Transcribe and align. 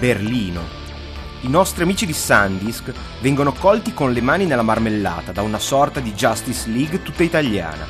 Berlino. 0.00 0.62
I 1.42 1.48
nostri 1.48 1.82
amici 1.82 2.06
di 2.06 2.14
Sandisk 2.14 2.90
vengono 3.20 3.52
colti 3.52 3.92
con 3.92 4.14
le 4.14 4.22
mani 4.22 4.46
nella 4.46 4.62
marmellata 4.62 5.30
da 5.30 5.42
una 5.42 5.58
sorta 5.58 6.00
di 6.00 6.14
Justice 6.14 6.70
League 6.70 7.02
tutta 7.02 7.22
italiana. 7.22 7.86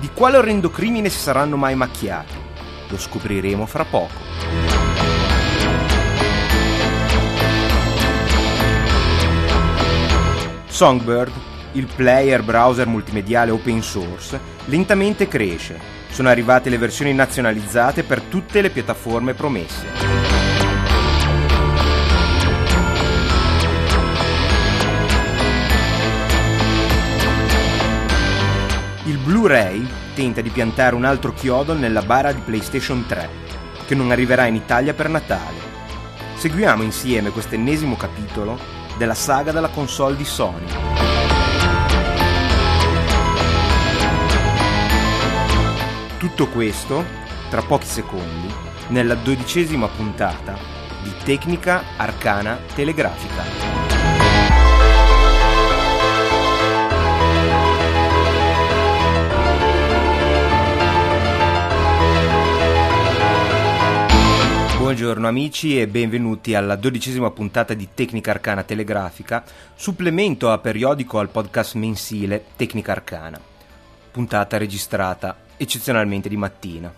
Di 0.00 0.10
quale 0.12 0.36
orrendo 0.36 0.68
crimine 0.68 1.08
si 1.08 1.18
saranno 1.18 1.56
mai 1.56 1.76
macchiati? 1.76 2.34
Lo 2.88 2.98
scopriremo 2.98 3.66
fra 3.66 3.84
poco. 3.84 4.18
Songbird, 10.66 11.32
il 11.72 11.86
player 11.94 12.42
browser 12.42 12.88
multimediale 12.88 13.52
open 13.52 13.80
source, 13.80 14.40
lentamente 14.64 15.28
cresce. 15.28 15.78
Sono 16.10 16.30
arrivate 16.30 16.68
le 16.68 16.78
versioni 16.78 17.14
nazionalizzate 17.14 18.02
per 18.02 18.22
tutte 18.22 18.60
le 18.60 18.70
piattaforme 18.70 19.34
promesse. 19.34 20.23
Blu-ray 29.44 29.86
tenta 30.14 30.40
di 30.40 30.48
piantare 30.48 30.94
un 30.94 31.04
altro 31.04 31.34
chiodo 31.34 31.74
nella 31.74 32.00
bara 32.00 32.32
di 32.32 32.40
PlayStation 32.40 33.04
3, 33.06 33.28
che 33.84 33.94
non 33.94 34.10
arriverà 34.10 34.46
in 34.46 34.54
Italia 34.54 34.94
per 34.94 35.10
Natale. 35.10 35.60
Seguiamo 36.36 36.82
insieme 36.82 37.28
questo 37.28 37.54
ennesimo 37.54 37.94
capitolo 37.94 38.58
della 38.96 39.12
saga 39.12 39.52
della 39.52 39.68
console 39.68 40.16
di 40.16 40.24
Sony. 40.24 40.66
Tutto 46.16 46.48
questo 46.48 47.04
tra 47.50 47.60
pochi 47.60 47.86
secondi 47.86 48.50
nella 48.88 49.14
dodicesima 49.14 49.88
puntata 49.88 50.56
di 51.02 51.12
Tecnica 51.22 51.82
Arcana 51.98 52.58
Telegrafica. 52.74 53.83
Buongiorno 64.84 65.26
amici 65.26 65.80
e 65.80 65.88
benvenuti 65.88 66.54
alla 66.54 66.76
dodicesima 66.76 67.30
puntata 67.30 67.72
di 67.72 67.88
Tecnica 67.94 68.32
Arcana 68.32 68.64
Telegrafica, 68.64 69.42
supplemento 69.74 70.50
a 70.50 70.58
periodico 70.58 71.18
al 71.18 71.30
podcast 71.30 71.76
mensile 71.76 72.44
Tecnica 72.54 72.92
Arcana. 72.92 73.40
Puntata 74.10 74.58
registrata 74.58 75.38
eccezionalmente 75.56 76.28
di 76.28 76.36
mattina. 76.36 76.92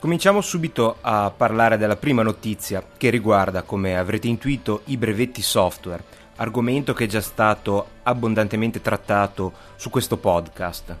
Cominciamo 0.00 0.40
subito 0.40 0.96
a 1.02 1.30
parlare 1.30 1.78
della 1.78 1.94
prima 1.94 2.24
notizia 2.24 2.84
che 2.96 3.10
riguarda, 3.10 3.62
come 3.62 3.96
avrete 3.96 4.26
intuito, 4.26 4.82
i 4.86 4.96
brevetti 4.96 5.40
software, 5.40 6.02
argomento 6.34 6.92
che 6.94 7.04
è 7.04 7.06
già 7.06 7.20
stato 7.20 7.90
abbondantemente 8.02 8.82
trattato 8.82 9.52
su 9.76 9.88
questo 9.88 10.16
podcast. 10.16 10.96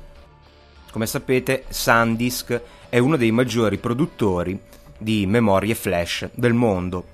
Come 0.92 1.06
sapete, 1.06 1.64
SanDisk 1.68 2.60
è 2.88 2.98
uno 2.98 3.16
dei 3.16 3.32
maggiori 3.32 3.78
produttori 3.78 4.78
di 5.00 5.26
memorie 5.26 5.74
flash 5.74 6.28
del 6.34 6.52
mondo. 6.52 7.04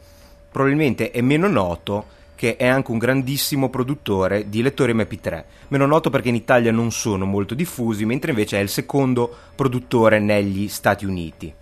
Probabilmente 0.50 1.10
è 1.10 1.20
meno 1.20 1.48
noto 1.48 2.14
che 2.34 2.56
è 2.56 2.66
anche 2.66 2.90
un 2.90 2.98
grandissimo 2.98 3.70
produttore 3.70 4.48
di 4.48 4.60
lettori 4.60 4.94
MP3, 4.94 5.44
meno 5.68 5.86
noto 5.86 6.10
perché 6.10 6.28
in 6.28 6.34
Italia 6.34 6.70
non 6.70 6.90
sono 6.90 7.24
molto 7.24 7.54
diffusi, 7.54 8.04
mentre 8.04 8.30
invece 8.30 8.58
è 8.58 8.62
il 8.62 8.68
secondo 8.68 9.34
produttore 9.54 10.18
negli 10.18 10.68
Stati 10.68 11.06
Uniti. 11.06 11.52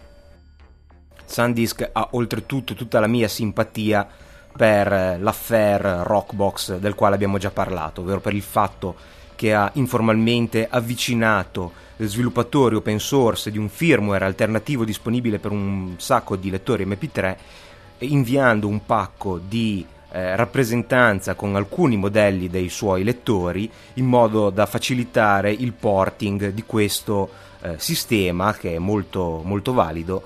SanDisk 1.24 1.90
ha 1.92 2.08
oltretutto 2.12 2.74
tutta 2.74 3.00
la 3.00 3.06
mia 3.06 3.28
simpatia 3.28 4.06
per 4.56 5.18
l'affair 5.20 6.02
Rockbox 6.04 6.76
del 6.76 6.94
quale 6.94 7.14
abbiamo 7.14 7.38
già 7.38 7.50
parlato, 7.50 8.00
ovvero 8.00 8.20
per 8.20 8.34
il 8.34 8.42
fatto 8.42 8.96
che 9.34 9.54
ha 9.54 9.70
informalmente 9.74 10.66
avvicinato 10.68 11.72
sviluppatori 11.97 12.77
open 12.77 12.99
source 12.99 13.50
di 13.50 13.59
un 13.59 13.69
firmware 13.69 14.25
alternativo 14.25 14.84
disponibile 14.84 15.38
per 15.38 15.50
un 15.53 15.94
sacco 15.99 16.37
di 16.37 16.50
lettori 16.50 16.87
MP3, 16.87 17.37
inviando 17.99 18.66
un 18.66 18.84
pacco 18.84 19.38
di 19.38 19.87
eh, 20.10 20.37
rappresentanza 20.37 21.34
con 21.34 21.56
alcuni 21.56 21.97
modelli 21.97 22.49
dei 22.49 22.69
suoi 22.69 23.03
lettori 23.03 23.71
in 23.94 24.06
modo 24.06 24.50
da 24.50 24.66
facilitare 24.66 25.50
il 25.50 25.72
porting 25.72 26.50
di 26.50 26.62
questo 26.65 27.31
eh, 27.60 27.75
sistema 27.78 28.54
che 28.54 28.75
è 28.75 28.78
molto, 28.78 29.43
molto 29.44 29.72
valido 29.72 30.22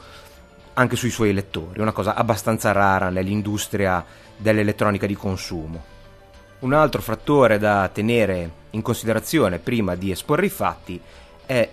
anche 0.74 0.94
sui 0.94 1.10
suoi 1.10 1.32
lettori, 1.32 1.80
una 1.80 1.92
cosa 1.92 2.14
abbastanza 2.14 2.70
rara 2.72 3.08
nell'industria 3.08 4.04
dell'elettronica 4.36 5.06
di 5.06 5.14
consumo. 5.14 5.96
Un 6.60 6.72
altro 6.72 7.00
fattore 7.00 7.58
da 7.58 7.88
tenere 7.92 8.50
in 8.70 8.82
considerazione 8.82 9.58
prima 9.58 9.94
di 9.94 10.10
esporre 10.10 10.46
i 10.46 10.50
fatti 10.50 11.00
è 11.48 11.66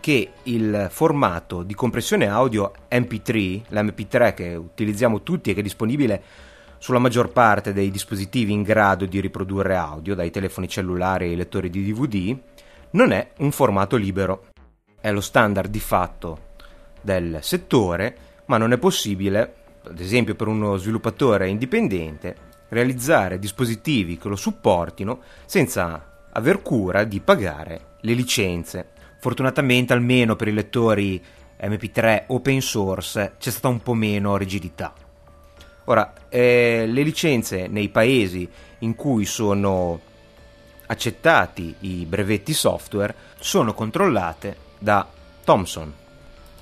che 0.00 0.32
il 0.42 0.88
formato 0.90 1.62
di 1.62 1.74
compressione 1.74 2.26
audio 2.26 2.72
MP3, 2.90 3.62
l'MP3 3.68 4.34
che 4.34 4.54
utilizziamo 4.56 5.22
tutti 5.22 5.50
e 5.50 5.54
che 5.54 5.60
è 5.60 5.62
disponibile 5.62 6.22
sulla 6.78 6.98
maggior 6.98 7.30
parte 7.30 7.72
dei 7.72 7.92
dispositivi 7.92 8.50
in 8.52 8.64
grado 8.64 9.06
di 9.06 9.20
riprodurre 9.20 9.76
audio, 9.76 10.16
dai 10.16 10.32
telefoni 10.32 10.66
cellulari 10.66 11.28
ai 11.28 11.36
lettori 11.36 11.70
di 11.70 11.84
DVD, 11.84 12.36
non 12.90 13.12
è 13.12 13.30
un 13.38 13.52
formato 13.52 13.94
libero. 13.94 14.48
È 15.00 15.12
lo 15.12 15.20
standard 15.20 15.70
di 15.70 15.78
fatto 15.78 16.50
del 17.00 17.38
settore, 17.42 18.16
ma 18.46 18.58
non 18.58 18.72
è 18.72 18.78
possibile, 18.78 19.54
ad 19.84 20.00
esempio 20.00 20.34
per 20.34 20.48
uno 20.48 20.76
sviluppatore 20.76 21.48
indipendente, 21.48 22.34
realizzare 22.70 23.38
dispositivi 23.38 24.18
che 24.18 24.26
lo 24.26 24.36
supportino 24.36 25.20
senza 25.44 26.26
aver 26.32 26.60
cura 26.60 27.04
di 27.04 27.20
pagare 27.20 27.90
le 28.00 28.14
licenze 28.14 28.88
Fortunatamente 29.22 29.92
almeno 29.92 30.34
per 30.34 30.48
i 30.48 30.52
lettori 30.52 31.22
MP3 31.60 32.24
open 32.26 32.60
source 32.60 33.34
c'è 33.38 33.50
stata 33.50 33.68
un 33.68 33.80
po' 33.80 33.94
meno 33.94 34.36
rigidità. 34.36 34.92
Ora, 35.84 36.12
eh, 36.28 36.86
le 36.88 37.02
licenze 37.04 37.68
nei 37.68 37.88
paesi 37.88 38.48
in 38.80 38.96
cui 38.96 39.24
sono 39.24 40.00
accettati 40.86 41.72
i 41.82 42.04
brevetti 42.04 42.52
software 42.52 43.14
sono 43.38 43.74
controllate 43.74 44.56
da 44.76 45.06
Thomson. 45.44 45.94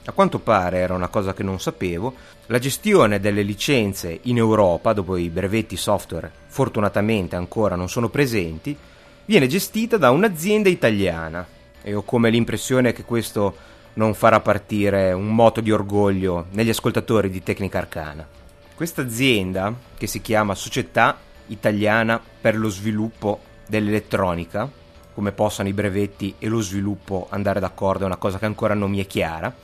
A 0.05 0.13
quanto 0.13 0.39
pare 0.39 0.81
era 0.81 0.93
una 0.93 1.09
cosa 1.09 1.33
che 1.33 1.43
non 1.43 1.59
sapevo, 1.61 2.13
la 2.45 2.59
gestione 2.59 3.21
delle 3.21 3.41
licenze 3.41 4.19
in 4.25 4.37
Europa, 4.37 4.93
dopo 4.93 5.17
i 5.17 5.31
brevetti 5.31 5.79
software 5.79 6.31
fortunatamente 6.49 7.37
ancora 7.37 7.75
non 7.75 7.89
sono 7.89 8.11
presenti, 8.11 8.77
viene 9.25 9.47
gestita 9.47 9.97
da 9.97 10.11
un'azienda 10.11 10.69
italiana 10.69 11.57
e 11.83 11.95
ho 11.95 12.03
come 12.03 12.31
l'impressione 12.31 12.93
che 12.93 13.05
questo 13.05 13.69
non 13.95 14.15
farà 14.15 14.41
partire 14.41 15.13
un 15.13 15.35
moto 15.35 15.61
di 15.61 15.71
orgoglio 15.71 16.47
negli 16.51 16.69
ascoltatori 16.69 17.31
di 17.31 17.43
Tecnica 17.43 17.79
Arcana. 17.79 18.27
Questa 18.75 19.03
azienda, 19.03 19.75
che 19.97 20.07
si 20.07 20.21
chiama 20.21 20.55
Società 20.55 21.19
Italiana 21.49 22.21
per 22.41 22.57
lo 22.57 22.69
Sviluppo 22.69 23.41
dell'Elettronica, 23.67 24.71
come 25.13 25.33
possano 25.33 25.69
i 25.69 25.75
brevetti 25.75 26.35
e 26.39 26.49
lo 26.49 26.61
sviluppo 26.61 27.27
andare 27.31 27.61
d'accordo 27.61 28.05
è 28.05 28.07
una 28.07 28.17
cosa 28.17 28.39
che 28.39 28.47
ancora 28.47 28.75
non 28.75 28.91
mi 28.91 29.01
è 29.01 29.07
chiara, 29.07 29.55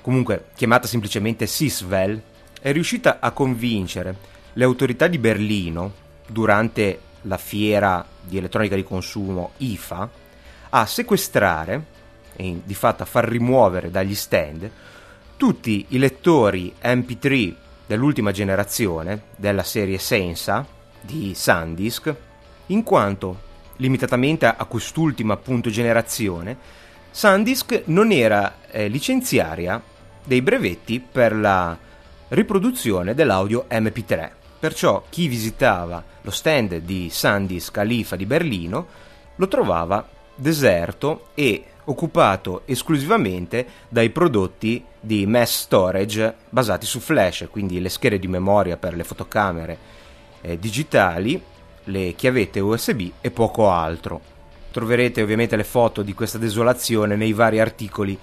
comunque 0.00 0.50
chiamata 0.54 0.86
semplicemente 0.86 1.46
Sisvel, 1.46 2.20
è 2.60 2.72
riuscita 2.72 3.18
a 3.20 3.32
convincere 3.32 4.14
le 4.52 4.64
autorità 4.64 5.08
di 5.08 5.18
Berlino 5.18 5.92
durante 6.26 7.00
la 7.22 7.38
fiera 7.38 8.06
di 8.20 8.38
elettronica 8.38 8.76
di 8.76 8.84
consumo 8.84 9.52
IFA 9.56 10.08
a 10.70 10.86
sequestrare 10.86 11.98
e 12.36 12.60
di 12.64 12.74
fatto 12.74 13.02
a 13.02 13.06
far 13.06 13.28
rimuovere 13.28 13.90
dagli 13.90 14.14
stand 14.14 14.70
tutti 15.36 15.86
i 15.88 15.98
lettori 15.98 16.72
MP3 16.82 17.54
dell'ultima 17.86 18.30
generazione 18.30 19.22
della 19.36 19.62
serie 19.62 19.98
Sensa 19.98 20.66
di 21.00 21.32
SanDisk, 21.34 22.14
in 22.66 22.82
quanto 22.82 23.48
limitatamente 23.76 24.46
a 24.46 24.64
quest'ultima 24.66 25.34
appunto 25.34 25.70
generazione, 25.70 26.56
SanDisk 27.10 27.82
non 27.86 28.12
era 28.12 28.58
eh, 28.70 28.88
licenziaria 28.88 29.82
dei 30.22 30.42
brevetti 30.42 31.00
per 31.00 31.34
la 31.34 31.76
riproduzione 32.28 33.14
dell'audio 33.14 33.64
MP3. 33.68 34.30
Perciò 34.60 35.04
chi 35.08 35.26
visitava 35.26 36.04
lo 36.20 36.30
stand 36.30 36.76
di 36.76 37.08
SanDisk 37.10 37.78
all'IFA 37.78 38.16
di 38.16 38.26
Berlino 38.26 38.86
lo 39.36 39.48
trovava 39.48 40.06
deserto 40.40 41.28
e 41.34 41.64
occupato 41.84 42.62
esclusivamente 42.66 43.66
dai 43.88 44.10
prodotti 44.10 44.84
di 44.98 45.26
mass 45.26 45.60
storage 45.62 46.34
basati 46.48 46.86
su 46.86 47.00
flash, 47.00 47.48
quindi 47.50 47.80
le 47.80 47.88
schede 47.88 48.18
di 48.18 48.28
memoria 48.28 48.76
per 48.76 48.94
le 48.94 49.04
fotocamere 49.04 49.78
eh, 50.40 50.58
digitali, 50.58 51.40
le 51.84 52.14
chiavette 52.14 52.60
USB 52.60 53.10
e 53.20 53.30
poco 53.30 53.70
altro. 53.70 54.20
Troverete 54.70 55.22
ovviamente 55.22 55.56
le 55.56 55.64
foto 55.64 56.02
di 56.02 56.14
questa 56.14 56.38
desolazione 56.38 57.16
nei 57.16 57.32
vari 57.32 57.58
articoli 57.58 58.16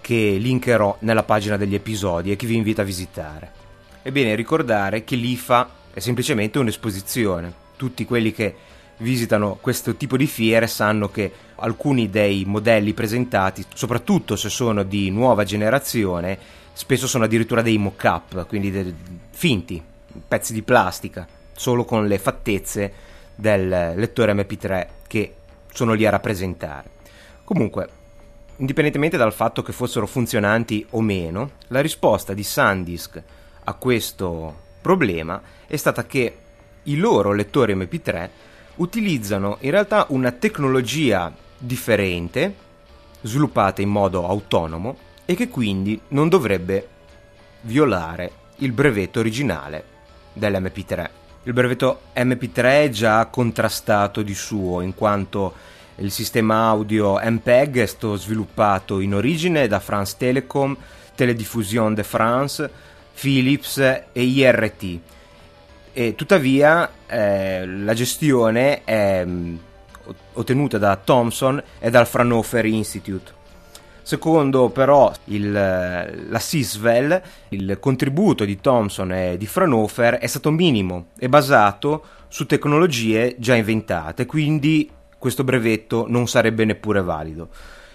che 0.00 0.36
linkerò 0.38 0.96
nella 1.00 1.22
pagina 1.22 1.56
degli 1.56 1.74
episodi 1.74 2.32
e 2.32 2.36
che 2.36 2.46
vi 2.46 2.56
invito 2.56 2.80
a 2.80 2.84
visitare. 2.84 3.62
è 4.02 4.10
bene 4.10 4.34
ricordare 4.34 5.02
che 5.02 5.16
l'IFA 5.16 5.70
è 5.94 6.00
semplicemente 6.00 6.58
un'esposizione. 6.58 7.62
Tutti 7.76 8.04
quelli 8.04 8.32
che 8.32 8.54
visitano 8.98 9.58
questo 9.60 9.96
tipo 9.96 10.16
di 10.16 10.26
fiere 10.26 10.66
sanno 10.66 11.08
che 11.08 11.32
alcuni 11.56 12.10
dei 12.10 12.44
modelli 12.46 12.92
presentati, 12.92 13.64
soprattutto 13.74 14.36
se 14.36 14.48
sono 14.48 14.82
di 14.82 15.10
nuova 15.10 15.44
generazione, 15.44 16.38
spesso 16.72 17.06
sono 17.06 17.24
addirittura 17.24 17.62
dei 17.62 17.78
mock-up, 17.78 18.46
quindi 18.46 18.70
de- 18.70 18.94
finti, 19.30 19.82
pezzi 20.26 20.52
di 20.52 20.62
plastica, 20.62 21.26
solo 21.52 21.84
con 21.84 22.06
le 22.06 22.18
fattezze 22.18 22.92
del 23.34 23.94
lettore 23.96 24.32
MP3 24.32 24.86
che 25.06 25.34
sono 25.72 25.92
lì 25.92 26.06
a 26.06 26.10
rappresentare. 26.10 26.90
Comunque, 27.44 27.88
indipendentemente 28.56 29.16
dal 29.16 29.32
fatto 29.32 29.62
che 29.62 29.72
fossero 29.72 30.06
funzionanti 30.06 30.86
o 30.90 31.00
meno, 31.00 31.52
la 31.68 31.80
risposta 31.80 32.32
di 32.32 32.42
SanDisk 32.42 33.22
a 33.64 33.74
questo 33.74 34.62
problema 34.80 35.40
è 35.66 35.76
stata 35.76 36.04
che 36.06 36.36
i 36.84 36.96
loro 36.96 37.32
lettori 37.32 37.74
MP3 37.74 38.28
utilizzano 38.76 39.58
in 39.60 39.70
realtà 39.70 40.06
una 40.08 40.32
tecnologia 40.32 41.32
differente, 41.56 42.54
sviluppata 43.20 43.80
in 43.82 43.88
modo 43.88 44.26
autonomo 44.26 44.96
e 45.24 45.34
che 45.34 45.48
quindi 45.48 46.00
non 46.08 46.28
dovrebbe 46.28 46.88
violare 47.62 48.30
il 48.56 48.72
brevetto 48.72 49.20
originale 49.20 49.84
dell'MP3. 50.32 51.08
Il 51.44 51.52
brevetto 51.52 52.00
MP3 52.14 52.84
è 52.84 52.88
già 52.90 53.26
contrastato 53.26 54.22
di 54.22 54.34
suo 54.34 54.80
in 54.80 54.94
quanto 54.94 55.52
il 55.96 56.10
sistema 56.10 56.68
audio 56.68 57.20
MPEG 57.22 57.80
è 57.80 57.86
stato 57.86 58.16
sviluppato 58.16 59.00
in 59.00 59.14
origine 59.14 59.68
da 59.68 59.78
France 59.78 60.16
Telecom, 60.18 60.76
Télédiffusion 61.14 61.94
de 61.94 62.02
France, 62.02 62.70
Philips 63.14 63.78
e 63.78 64.22
IRT. 64.22 64.98
E 65.96 66.16
tuttavia 66.16 66.90
eh, 67.06 67.64
la 67.64 67.94
gestione 67.94 68.82
è 68.82 69.24
mh, 69.24 69.58
ottenuta 70.32 70.76
da 70.76 70.96
Thomson 70.96 71.62
e 71.78 71.88
dal 71.88 72.08
Fraunhofer 72.08 72.64
Institute. 72.64 73.32
Secondo 74.02 74.70
però 74.70 75.12
il, 75.26 75.52
la 75.52 76.38
Sisvel, 76.40 77.22
il 77.50 77.78
contributo 77.80 78.44
di 78.44 78.60
Thomson 78.60 79.12
e 79.12 79.36
di 79.38 79.46
Fraunhofer 79.46 80.14
è 80.14 80.26
stato 80.26 80.50
minimo 80.50 81.06
e 81.16 81.28
basato 81.28 82.04
su 82.26 82.44
tecnologie 82.44 83.36
già 83.38 83.54
inventate, 83.54 84.26
quindi 84.26 84.90
questo 85.16 85.44
brevetto 85.44 86.06
non 86.08 86.26
sarebbe 86.26 86.64
neppure 86.64 87.00
valido. 87.00 87.48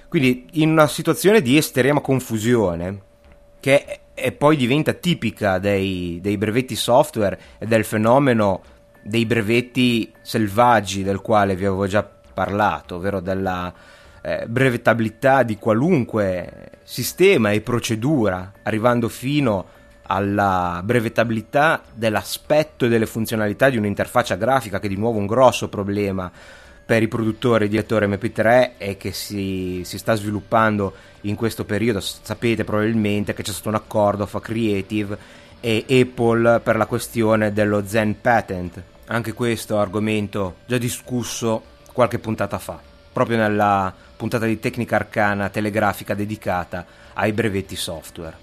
Quindi 0.08 0.48
in 0.54 0.72
una 0.72 0.88
situazione 0.88 1.42
di 1.42 1.58
estrema 1.58 2.00
confusione, 2.00 3.02
che 3.60 4.00
e 4.22 4.32
poi 4.32 4.56
diventa 4.56 4.94
tipica 4.94 5.58
dei, 5.58 6.20
dei, 6.22 6.38
brevetti 6.38 6.76
software 6.76 7.40
e 7.58 7.66
del 7.66 7.84
fenomeno 7.84 8.62
dei 9.02 9.26
brevetti 9.26 10.12
selvaggi 10.22 11.04
del 11.04 11.22
quale 11.22 11.56
vi 11.56 11.66
avevo 11.66 11.88
già 11.88 12.08
parlato, 12.34 12.96
ovvero 12.96 13.20
della 13.20 13.74
eh, 14.22 14.46
brevettabilità 14.48 15.44
di 15.44 15.58
qualunque 15.58 16.72
sistema 16.84 17.52
e 17.52 17.62
procedura, 17.62 18.52
arrivando 18.64 19.10
fino 19.10 19.78
alla 20.04 20.82
brevettabilità 20.84 21.84
dell'aspetto 21.94 22.86
e 22.86 22.90
delle 22.90 23.06
funzionalità 23.06 23.70
di 23.70 23.78
un'interfaccia 23.78 24.36
grafica, 24.36 24.80
che 24.80 24.88
è 24.88 24.90
di 24.90 24.98
nuovo 24.98 25.20
un 25.20 25.28
grosso 25.28 25.70
problema 25.70 26.32
per 26.90 27.04
i 27.04 27.08
produttori 27.08 27.70
di 27.70 27.76
lettore 27.76 28.08
MP3 28.08 28.72
e 28.80 28.98
che 28.98 29.14
si, 29.14 29.84
si, 29.86 30.00
sta 30.00 30.16
sviluppando 30.16 30.92
in 31.22 31.36
questo 31.36 31.64
periodo. 31.64 32.00
Sapete 32.00 32.64
probabilmente 32.64 33.36
che 33.36 33.44
c'è 33.44 33.52
stato 33.52 33.70
un 33.70 33.76
accordo 33.76 34.26
fra 34.26 34.42
Creative 34.42 35.16
e 35.60 35.86
Apple 35.88 36.62
per 36.62 36.78
la 36.78 36.88
questione 36.88 37.54
dello 37.54 37.86
Zen 37.86 38.20
Patent. 38.20 38.82
Anche 39.06 39.34
questo 39.34 39.78
argomento 39.78 40.56
già 40.66 40.80
discusso 40.80 41.62
qualche 41.94 42.18
puntata 42.18 42.58
fa, 42.58 42.80
proprio 43.14 43.38
nella 43.38 43.94
puntata 44.18 44.48
di 44.48 44.60
tecnica 44.60 44.96
arcana 44.96 45.50
telegrafica 45.50 46.16
dedicata 46.16 46.88
ai 47.14 47.34
brevetti 47.34 47.76
software. 47.76 48.36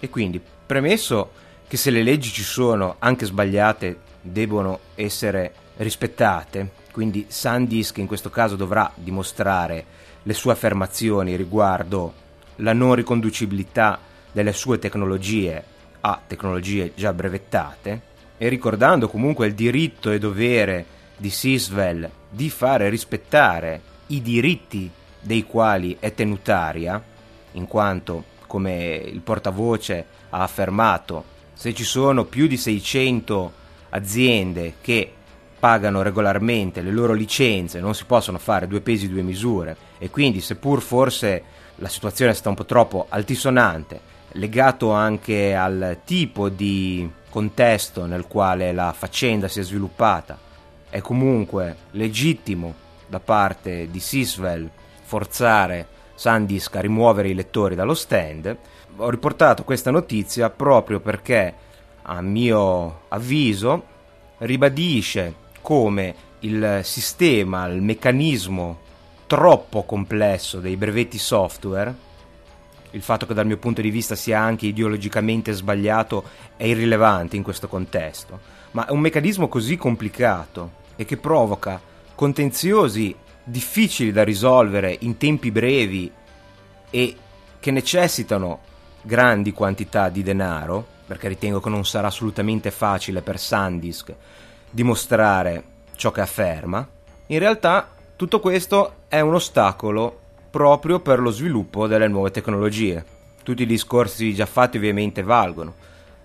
E 0.00 0.08
quindi, 0.08 0.40
premesso 0.64 1.30
che 1.68 1.76
se 1.76 1.90
le 1.90 2.02
leggi 2.02 2.30
ci 2.30 2.42
sono, 2.42 2.96
anche 3.00 3.26
sbagliate, 3.26 3.98
devono 4.22 4.78
essere 4.94 5.52
rispettate, 5.76 6.80
quindi 6.92 7.26
SanDisk 7.28 7.98
in 7.98 8.06
questo 8.06 8.30
caso 8.30 8.54
dovrà 8.54 8.92
dimostrare 8.94 9.84
le 10.22 10.34
sue 10.34 10.52
affermazioni 10.52 11.34
riguardo 11.34 12.12
la 12.56 12.72
non 12.72 12.94
riconducibilità 12.94 13.98
delle 14.30 14.52
sue 14.52 14.78
tecnologie 14.78 15.64
a 16.02 16.20
tecnologie 16.24 16.92
già 16.94 17.12
brevettate 17.12 18.00
e 18.38 18.48
ricordando 18.48 19.08
comunque 19.08 19.46
il 19.46 19.54
diritto 19.54 20.10
e 20.10 20.18
dovere 20.18 20.84
di 21.16 21.30
Sisvel 21.30 22.10
di 22.28 22.50
fare 22.50 22.88
rispettare 22.88 23.80
i 24.08 24.22
diritti 24.22 24.90
dei 25.20 25.44
quali 25.44 25.96
è 26.00 26.12
tenutaria, 26.14 27.02
in 27.52 27.66
quanto, 27.66 28.24
come 28.46 28.94
il 28.94 29.20
portavoce 29.20 30.04
ha 30.30 30.42
affermato, 30.42 31.24
se 31.54 31.72
ci 31.74 31.84
sono 31.84 32.24
più 32.24 32.46
di 32.46 32.56
600 32.56 33.52
aziende 33.90 34.74
che 34.80 35.12
pagano 35.62 36.02
regolarmente 36.02 36.82
le 36.82 36.90
loro 36.90 37.12
licenze, 37.12 37.78
non 37.78 37.94
si 37.94 38.04
possono 38.04 38.38
fare 38.38 38.66
due 38.66 38.80
pesi 38.80 39.08
due 39.08 39.22
misure 39.22 39.76
e 39.98 40.10
quindi 40.10 40.40
seppur 40.40 40.82
forse 40.82 41.40
la 41.76 41.86
situazione 41.86 42.34
sta 42.34 42.48
un 42.48 42.56
po' 42.56 42.64
troppo 42.64 43.06
altisonante, 43.08 44.00
legato 44.32 44.90
anche 44.90 45.54
al 45.54 46.00
tipo 46.04 46.48
di 46.48 47.08
contesto 47.30 48.06
nel 48.06 48.26
quale 48.26 48.72
la 48.72 48.92
faccenda 48.92 49.46
si 49.46 49.60
è 49.60 49.62
sviluppata, 49.62 50.36
è 50.90 51.00
comunque 51.00 51.76
legittimo 51.92 52.74
da 53.06 53.20
parte 53.20 53.88
di 53.88 54.00
Sisvel 54.00 54.68
forzare 55.04 55.86
Sandisk 56.16 56.74
a 56.74 56.80
rimuovere 56.80 57.28
i 57.28 57.34
lettori 57.34 57.76
dallo 57.76 57.94
stand. 57.94 58.56
Ho 58.96 59.10
riportato 59.10 59.62
questa 59.62 59.92
notizia 59.92 60.50
proprio 60.50 60.98
perché, 60.98 61.54
a 62.02 62.20
mio 62.20 63.02
avviso, 63.06 63.84
ribadisce 64.38 65.41
come 65.62 66.14
il 66.40 66.80
sistema, 66.82 67.66
il 67.66 67.80
meccanismo 67.80 68.80
troppo 69.26 69.84
complesso 69.84 70.60
dei 70.60 70.76
brevetti 70.76 71.16
software, 71.16 71.94
il 72.90 73.00
fatto 73.00 73.24
che 73.24 73.32
dal 73.32 73.46
mio 73.46 73.56
punto 73.56 73.80
di 73.80 73.88
vista 73.88 74.14
sia 74.14 74.38
anche 74.38 74.66
ideologicamente 74.66 75.52
sbagliato 75.52 76.24
è 76.56 76.64
irrilevante 76.64 77.36
in 77.36 77.42
questo 77.42 77.68
contesto, 77.68 78.38
ma 78.72 78.86
è 78.86 78.90
un 78.90 79.00
meccanismo 79.00 79.48
così 79.48 79.76
complicato 79.76 80.80
e 80.96 81.06
che 81.06 81.16
provoca 81.16 81.80
contenziosi 82.14 83.16
difficili 83.44 84.12
da 84.12 84.22
risolvere 84.22 84.96
in 85.00 85.16
tempi 85.16 85.50
brevi 85.50 86.10
e 86.90 87.16
che 87.58 87.70
necessitano 87.70 88.60
grandi 89.00 89.52
quantità 89.52 90.10
di 90.10 90.22
denaro, 90.22 90.86
perché 91.06 91.28
ritengo 91.28 91.60
che 91.60 91.70
non 91.70 91.86
sarà 91.86 92.08
assolutamente 92.08 92.70
facile 92.70 93.22
per 93.22 93.38
Sandisk 93.38 94.14
dimostrare 94.72 95.62
ciò 95.96 96.10
che 96.10 96.22
afferma, 96.22 96.86
in 97.26 97.38
realtà 97.38 97.88
tutto 98.16 98.40
questo 98.40 98.94
è 99.08 99.20
un 99.20 99.34
ostacolo 99.34 100.18
proprio 100.50 101.00
per 101.00 101.20
lo 101.20 101.30
sviluppo 101.30 101.86
delle 101.86 102.08
nuove 102.08 102.30
tecnologie. 102.30 103.04
Tutti 103.42 103.62
i 103.62 103.66
discorsi 103.66 104.34
già 104.34 104.46
fatti 104.46 104.78
ovviamente 104.78 105.22
valgono. 105.22 105.74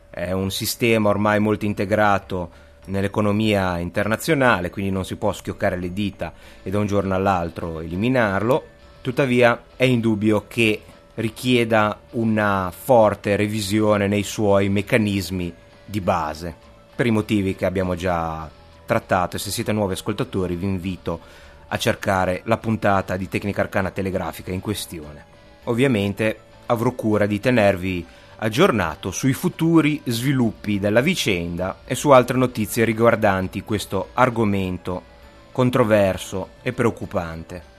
È 0.09 0.31
un 0.31 0.49
sistema 0.49 1.09
ormai 1.09 1.39
molto 1.39 1.65
integrato 1.65 2.65
nell'economia 2.85 3.77
internazionale, 3.79 4.69
quindi 4.69 4.91
non 4.91 5.05
si 5.05 5.15
può 5.15 5.31
schioccare 5.33 5.77
le 5.77 5.93
dita 5.93 6.33
e 6.63 6.69
da 6.69 6.79
un 6.79 6.87
giorno 6.87 7.15
all'altro 7.15 7.81
eliminarlo. 7.81 8.63
Tuttavia 9.01 9.63
è 9.75 9.83
indubbio 9.83 10.45
che 10.47 10.81
richieda 11.15 11.99
una 12.11 12.71
forte 12.75 13.35
revisione 13.35 14.07
nei 14.07 14.23
suoi 14.23 14.69
meccanismi 14.69 15.53
di 15.85 16.01
base 16.01 16.66
per 16.97 17.05
i 17.05 17.11
motivi 17.11 17.55
che 17.55 17.67
abbiamo 17.67 17.93
già 17.93 18.49
trattato 18.83 19.35
e 19.35 19.39
se 19.39 19.51
siete 19.51 19.71
nuovi 19.71 19.93
ascoltatori 19.93 20.55
vi 20.55 20.65
invito 20.65 21.19
a 21.67 21.77
cercare 21.77 22.41
la 22.45 22.57
puntata 22.57 23.15
di 23.15 23.29
Tecnica 23.29 23.61
Arcana 23.61 23.91
Telegrafica 23.91 24.51
in 24.51 24.61
questione. 24.61 25.23
Ovviamente 25.65 26.39
avrò 26.65 26.91
cura 26.93 27.27
di 27.27 27.39
tenervi 27.39 28.03
aggiornato 28.37 29.11
sui 29.11 29.33
futuri 29.33 30.01
sviluppi 30.05 30.79
della 30.79 31.01
vicenda 31.01 31.81
e 31.85 31.93
su 31.93 32.09
altre 32.09 32.35
notizie 32.35 32.83
riguardanti 32.83 33.63
questo 33.63 34.09
argomento 34.13 35.15
controverso 35.51 36.49
e 36.63 36.73
preoccupante. 36.73 37.75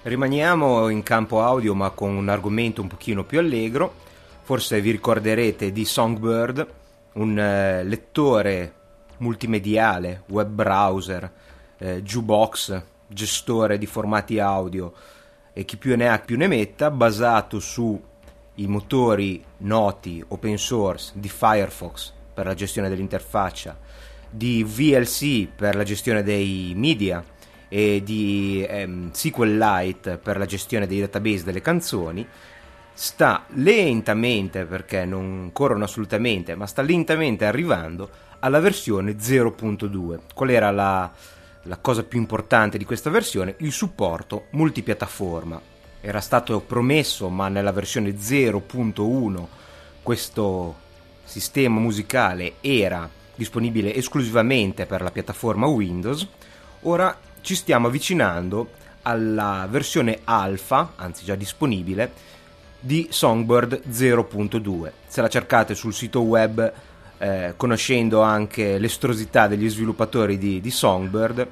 Rimaniamo 0.00 0.88
in 0.88 1.02
campo 1.02 1.42
audio 1.42 1.74
ma 1.74 1.90
con 1.90 2.16
un 2.16 2.30
argomento 2.30 2.80
un 2.80 2.88
pochino 2.88 3.24
più 3.24 3.38
allegro. 3.38 3.96
Forse 4.42 4.80
vi 4.80 4.92
ricorderete 4.92 5.72
di 5.72 5.84
Songbird, 5.84 6.66
un 7.14 7.38
eh, 7.38 7.84
lettore 7.84 8.74
multimediale, 9.18 10.22
web 10.28 10.48
browser, 10.48 11.30
eh, 11.78 12.02
jukebox, 12.02 12.82
gestore 13.06 13.78
di 13.78 13.86
formati 13.86 14.38
audio. 14.38 14.92
E 15.52 15.64
chi 15.64 15.76
più 15.76 15.96
ne 15.96 16.08
ha 16.08 16.18
più 16.18 16.36
ne 16.36 16.48
metta, 16.48 16.90
basato 16.90 17.60
su 17.60 18.00
i 18.56 18.66
motori 18.66 19.42
noti 19.58 20.24
open 20.28 20.58
source 20.58 21.12
di 21.14 21.28
Firefox 21.28 22.12
per 22.32 22.46
la 22.46 22.54
gestione 22.54 22.88
dell'interfaccia, 22.88 23.78
di 24.28 24.64
VLC 24.64 25.48
per 25.48 25.76
la 25.76 25.84
gestione 25.84 26.22
dei 26.22 26.72
media 26.76 27.24
e 27.68 28.02
di 28.04 28.64
ehm, 28.68 29.10
SQLite 29.12 30.18
per 30.18 30.38
la 30.38 30.46
gestione 30.46 30.86
dei 30.86 31.00
database 31.00 31.44
delle 31.44 31.60
canzoni, 31.60 32.26
sta 32.94 33.44
lentamente, 33.48 34.64
perché 34.64 35.04
non 35.04 35.50
corrono 35.52 35.84
assolutamente, 35.84 36.54
ma 36.54 36.66
sta 36.66 36.80
lentamente 36.80 37.44
arrivando 37.44 38.08
alla 38.38 38.60
versione 38.60 39.16
0.2. 39.16 40.18
Qual 40.32 40.50
era 40.50 40.70
la, 40.70 41.10
la 41.62 41.76
cosa 41.78 42.04
più 42.04 42.18
importante 42.18 42.78
di 42.78 42.84
questa 42.84 43.10
versione? 43.10 43.56
Il 43.58 43.72
supporto 43.72 44.46
multipiattaforma. 44.50 45.60
Era 46.00 46.20
stato 46.20 46.60
promesso, 46.60 47.28
ma 47.28 47.48
nella 47.48 47.72
versione 47.72 48.10
0.1 48.10 49.46
questo 50.02 50.82
sistema 51.24 51.80
musicale 51.80 52.54
era 52.60 53.08
disponibile 53.34 53.94
esclusivamente 53.94 54.86
per 54.86 55.02
la 55.02 55.10
piattaforma 55.10 55.66
Windows. 55.66 56.26
Ora 56.82 57.18
ci 57.40 57.54
stiamo 57.54 57.86
avvicinando 57.88 58.70
alla 59.02 59.66
versione 59.70 60.20
alfa, 60.24 60.92
anzi 60.96 61.24
già 61.24 61.34
disponibile, 61.34 62.12
di 62.84 63.06
Songbird 63.10 63.80
0.2. 63.90 64.90
Se 65.06 65.22
la 65.22 65.28
cercate 65.28 65.74
sul 65.74 65.94
sito 65.94 66.20
web 66.20 66.70
eh, 67.16 67.54
conoscendo 67.56 68.20
anche 68.20 68.76
l'estrosità 68.76 69.46
degli 69.46 69.70
sviluppatori 69.70 70.36
di, 70.36 70.60
di 70.60 70.70
Songbird, 70.70 71.48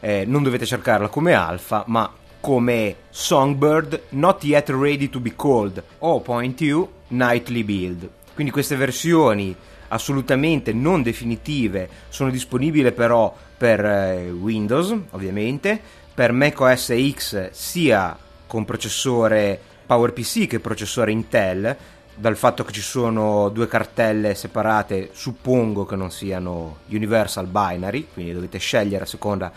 eh, 0.00 0.24
non 0.26 0.42
dovete 0.42 0.64
cercarla 0.64 1.08
come 1.08 1.34
alfa, 1.34 1.84
ma 1.88 2.10
come 2.40 2.96
Songbird 3.10 4.04
Not 4.10 4.42
Yet 4.42 4.70
Ready 4.70 5.10
to 5.10 5.20
Be 5.20 5.34
Called 5.36 5.84
o 5.98 6.20
Point 6.20 6.62
You 6.62 6.88
Nightly 7.08 7.62
Build. 7.62 8.08
Quindi 8.32 8.50
queste 8.50 8.76
versioni 8.76 9.54
assolutamente 9.88 10.72
non 10.72 11.02
definitive 11.02 11.88
sono 12.08 12.30
disponibili 12.30 12.90
però 12.92 13.36
per 13.58 13.84
eh, 13.84 14.30
Windows, 14.30 14.96
ovviamente, 15.10 15.78
per 16.14 16.32
macOS 16.32 16.94
X 17.12 17.50
sia 17.50 18.16
con 18.46 18.64
processore 18.64 19.60
PowerPC 19.90 20.46
che 20.46 20.60
processore 20.60 21.10
Intel, 21.10 21.76
dal 22.14 22.36
fatto 22.36 22.62
che 22.62 22.70
ci 22.70 22.80
sono 22.80 23.48
due 23.48 23.66
cartelle 23.66 24.36
separate, 24.36 25.10
suppongo 25.12 25.84
che 25.84 25.96
non 25.96 26.12
siano 26.12 26.76
Universal 26.90 27.48
Binary, 27.48 28.06
quindi 28.12 28.32
dovete 28.32 28.58
scegliere 28.58 29.02
a 29.02 29.08
seconda 29.08 29.50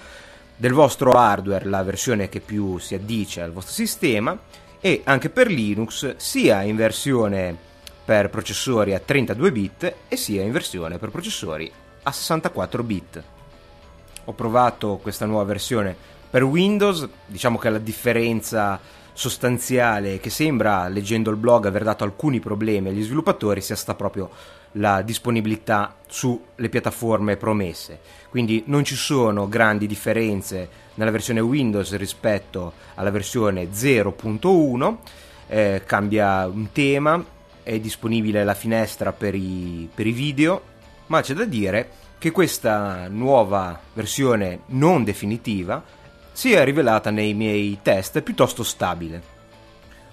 del 0.56 0.74
vostro 0.74 1.12
hardware 1.12 1.66
la 1.66 1.84
versione 1.84 2.30
che 2.30 2.40
più 2.40 2.80
si 2.80 2.96
addice 2.96 3.42
al 3.42 3.52
vostro 3.52 3.74
sistema 3.74 4.36
e 4.80 5.02
anche 5.04 5.30
per 5.30 5.52
Linux 5.52 6.16
sia 6.16 6.64
in 6.64 6.78
versione 6.78 7.56
per 8.04 8.32
processori 8.32 8.96
a 8.96 9.00
32 9.00 9.52
bit 9.52 9.96
e 10.08 10.16
sia 10.16 10.42
in 10.42 10.52
versione 10.52 10.98
per 10.98 11.12
processori 11.12 11.72
a 12.02 12.12
64 12.12 12.82
bit. 12.82 13.24
Ho 14.26 14.34
provato 14.34 14.98
questa 15.00 15.28
nuova 15.28 15.44
versione 15.44 15.96
per 16.28 16.44
Windows, 16.44 17.08
diciamo 17.28 17.60
che 17.60 17.70
la 17.70 17.78
differenza 17.78 18.80
sostanziale 19.14 20.20
che 20.20 20.30
sembra, 20.30 20.88
leggendo 20.88 21.30
il 21.30 21.38
blog, 21.38 21.66
aver 21.66 21.84
dato 21.84 22.04
alcuni 22.04 22.40
problemi 22.40 22.90
agli 22.90 23.04
sviluppatori 23.04 23.62
sia 23.62 23.76
stata 23.76 23.96
proprio 23.96 24.30
la 24.74 25.02
disponibilità 25.02 25.96
sulle 26.08 26.70
piattaforme 26.70 27.38
promesse. 27.38 28.00
Quindi 28.30 28.64
non 28.68 28.84
ci 28.84 28.96
sono 28.96 29.48
grandi 29.48 29.86
differenze 29.88 30.82
nella 30.96 31.12
versione 31.12 31.40
Windows 31.40 31.96
rispetto 31.96 32.74
alla 32.96 33.12
versione 33.12 33.70
0.1, 33.72 34.98
eh, 35.48 35.84
cambia 35.86 36.48
un 36.48 36.72
tema, 36.72 37.24
è 37.62 37.80
disponibile 37.80 38.44
la 38.44 38.56
finestra 38.56 39.12
per 39.14 39.36
i, 39.36 39.88
per 39.94 40.08
i 40.08 40.12
video, 40.12 40.62
ma 41.08 41.22
c'è 41.22 41.34
da 41.34 41.46
dire 41.46 41.90
che 42.18 42.32
questa 42.32 43.08
nuova 43.10 43.80
versione 43.94 44.62
non 44.68 45.04
definitiva 45.04 45.84
si 46.34 46.52
è 46.52 46.64
rivelata 46.66 47.12
nei 47.12 47.34
miei 47.34 47.80
test 47.82 48.22
piuttosto 48.22 48.64
stabile. 48.64 49.32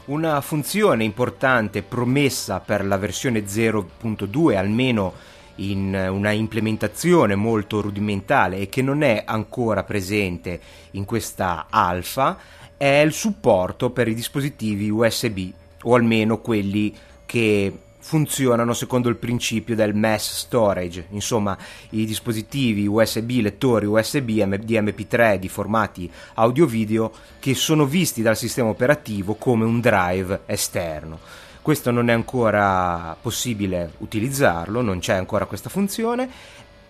Una 0.05 0.41
funzione 0.41 1.03
importante 1.03 1.83
promessa 1.83 2.61
per 2.61 2.85
la 2.85 2.99
versione 2.99 3.41
0.2, 3.41 4.57
almeno 4.57 5.15
in 5.57 6.09
una 6.11 6.31
implementazione 6.31 7.35
molto 7.35 7.81
rudimentale 7.81 8.59
e 8.59 8.69
che 8.69 8.83
non 8.83 9.03
è 9.03 9.23
ancora 9.27 9.83
presente 9.83 10.61
in 10.93 11.05
questa 11.05 11.67
alfa, 11.71 12.39
è 12.77 13.03
il 13.05 13.13
supporto 13.13 13.91
per 13.91 14.09
i 14.09 14.15
dispositivi 14.15 14.91
USB, 14.91 15.51
o 15.83 15.95
almeno 15.95 16.41
quelli 16.41 16.95
che 17.25 17.73
funzionano 18.01 18.73
secondo 18.73 19.09
il 19.09 19.17
principio 19.17 19.75
del 19.75 19.95
mass 19.95 20.33
storage, 20.33 21.07
insomma 21.11 21.57
i 21.91 22.05
dispositivi 22.05 22.87
USB, 22.87 23.31
lettori 23.41 23.87
USB 23.87 24.31
di 24.57 24.79
MP3 24.79 25.37
di 25.37 25.49
formati 25.49 26.11
audio-video 26.35 27.13
che 27.39 27.55
sono 27.55 27.85
visti 27.85 28.23
dal 28.23 28.37
sistema 28.37 28.71
operativo 28.71 29.35
come 29.35 29.65
un 29.65 29.81
drive 29.81 30.41
esterno. 30.47 31.19
Questo 31.63 31.91
non 31.91 32.09
è 32.09 32.13
ancora 32.13 33.17
possibile 33.21 33.93
utilizzarlo, 33.99 34.81
non 34.81 34.99
c'è 34.99 35.15
ancora 35.15 35.45
questa 35.45 35.69
funzione, 35.69 36.29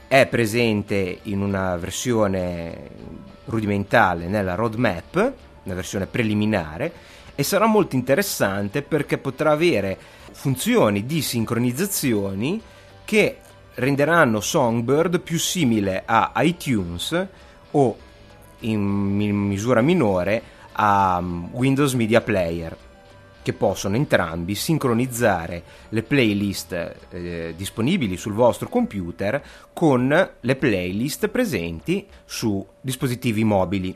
è 0.06 0.26
presente 0.26 1.18
in 1.24 1.40
una 1.40 1.76
versione 1.76 2.88
rudimentale 3.46 4.28
nella 4.28 4.54
roadmap, 4.54 5.32
una 5.64 5.74
versione 5.74 6.06
preliminare, 6.06 6.92
e 7.34 7.42
sarà 7.42 7.66
molto 7.66 7.96
interessante 7.96 8.82
perché 8.82 9.18
potrà 9.18 9.50
avere 9.50 9.98
funzioni 10.40 11.04
di 11.04 11.20
sincronizzazioni 11.20 12.62
che 13.04 13.40
renderanno 13.74 14.40
Songbird 14.40 15.20
più 15.20 15.38
simile 15.38 16.02
a 16.06 16.32
iTunes 16.36 17.26
o 17.72 17.96
in 18.60 18.80
misura 18.80 19.82
minore 19.82 20.42
a 20.72 21.18
um, 21.20 21.50
Windows 21.52 21.92
Media 21.92 22.22
Player 22.22 22.74
che 23.42 23.52
possono 23.52 23.96
entrambi 23.96 24.54
sincronizzare 24.54 25.62
le 25.90 26.02
playlist 26.04 26.72
eh, 27.10 27.52
disponibili 27.54 28.16
sul 28.16 28.32
vostro 28.32 28.70
computer 28.70 29.42
con 29.74 30.30
le 30.40 30.56
playlist 30.56 31.28
presenti 31.28 32.06
su 32.24 32.66
dispositivi 32.80 33.44
mobili. 33.44 33.94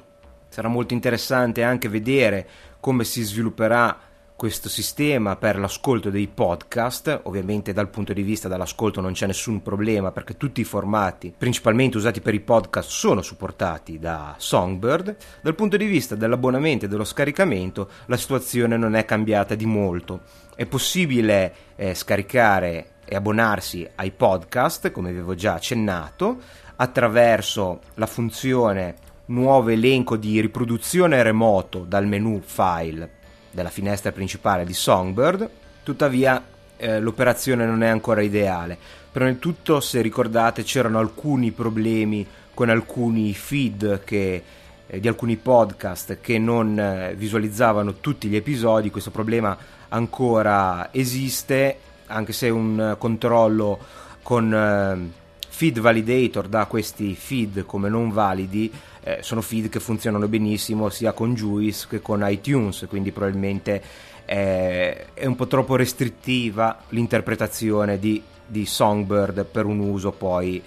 Sarà 0.51 0.69
molto 0.69 0.93
interessante 0.93 1.63
anche 1.63 1.89
vedere 1.89 2.47
come 2.81 3.05
si 3.05 3.23
svilupperà 3.23 4.13
questo 4.45 4.69
sistema 4.69 5.37
per 5.37 5.59
l'ascolto 5.59 6.11
dei 6.11 6.29
podcast, 6.29 7.21
ovviamente 7.23 7.73
dal 7.73 7.89
punto 7.89 8.13
di 8.13 8.21
vista 8.21 8.47
dell'ascolto 8.47 9.01
non 9.01 9.15
c'è 9.15 9.25
nessun 9.27 9.63
problema 9.63 10.13
perché 10.13 10.37
tutti 10.37 10.61
i 10.61 10.65
formati 10.65 11.33
principalmente 11.35 11.97
usati 11.97 12.21
per 12.21 12.35
i 12.35 12.41
podcast 12.41 12.91
sono 12.91 13.23
supportati 13.23 13.99
da 13.99 14.35
Songbird, 14.37 15.17
dal 15.41 15.55
punto 15.55 15.79
di 15.79 15.87
vista 15.87 16.15
dell'abbonamento 16.15 16.85
e 16.85 16.89
dello 16.89 17.05
scaricamento 17.05 17.89
la 18.05 18.19
situazione 18.19 18.77
non 18.77 18.95
è 18.95 19.07
cambiata 19.07 19.55
di 19.55 19.65
molto, 19.65 20.21
è 20.55 20.67
possibile 20.67 21.55
eh, 21.77 21.95
scaricare 21.95 22.97
e 23.07 23.17
abbonarsi 23.17 23.89
ai 23.95 24.11
podcast 24.11 24.91
come 24.91 25.09
avevo 25.09 25.35
già 25.35 25.55
accennato 25.55 26.37
attraverso 26.77 27.81
la 27.95 28.07
funzione 28.07 28.97
nuovo 29.29 29.71
elenco 29.71 30.19
di 30.19 30.39
riproduzione 30.43 31.23
remoto 31.23 31.87
dal 31.89 32.07
menu 32.07 32.43
file 32.45 33.23
della 33.55 33.71
finestra 33.71 34.13
principale 34.13 34.65
di 34.65 34.75
Songbird, 34.75 35.49
tuttavia 35.83 36.43
eh, 36.77 37.01
l'operazione 37.01 37.65
non 37.65 37.83
è 37.83 37.89
ancora 37.89 38.21
ideale. 38.21 38.77
Però 39.11 39.25
nel 39.25 39.39
tutto, 39.39 39.81
se 39.81 40.01
ricordate, 40.01 40.65
c'erano 40.65 40.99
alcuni 40.99 41.53
problemi 41.53 42.27
con 42.53 42.69
alcuni 42.69 43.33
feed 43.33 44.03
che, 44.05 44.43
eh, 44.87 45.01
di 45.01 45.09
alcuni 45.09 45.37
podcast 45.37 46.19
che 46.21 46.39
non 46.39 46.79
eh, 46.79 47.15
visualizzavano 47.15 47.95
tutti 48.01 48.29
gli 48.29 48.37
episodi. 48.37 48.91
Questo 48.91 49.11
problema 49.11 49.57
ancora 49.89 50.93
esiste, 50.93 51.79
anche 52.07 52.33
se 52.33 52.49
un 52.49 52.97
controllo 52.99 53.79
con 54.23 54.53
eh, 54.53 55.24
feed 55.55 55.79
validator 55.79 56.49
dà 56.49 56.67
questi 56.67 57.15
feed 57.15 57.65
come 57.65 57.89
non 57.89 58.11
validi 58.11 58.73
eh, 59.05 59.19
sono 59.21 59.41
feed 59.41 59.69
che 59.69 59.79
funzionano 59.79 60.27
benissimo 60.27 60.89
sia 60.89 61.13
con 61.13 61.33
Juice 61.33 61.87
che 61.89 62.01
con 62.01 62.25
iTunes, 62.29 62.87
quindi 62.89 63.13
probabilmente 63.13 63.81
eh, 64.25 65.15
è 65.15 65.27
un 65.27 65.37
po' 65.37 65.47
troppo 65.47 65.77
restrittiva 65.77 66.81
l'interpretazione 66.89 68.01
di, 68.01 68.21
di 68.45 68.67
Songbird 68.67 69.45
per 69.45 69.65
un 69.67 69.79
uso 69.79 70.11
poi 70.11 70.61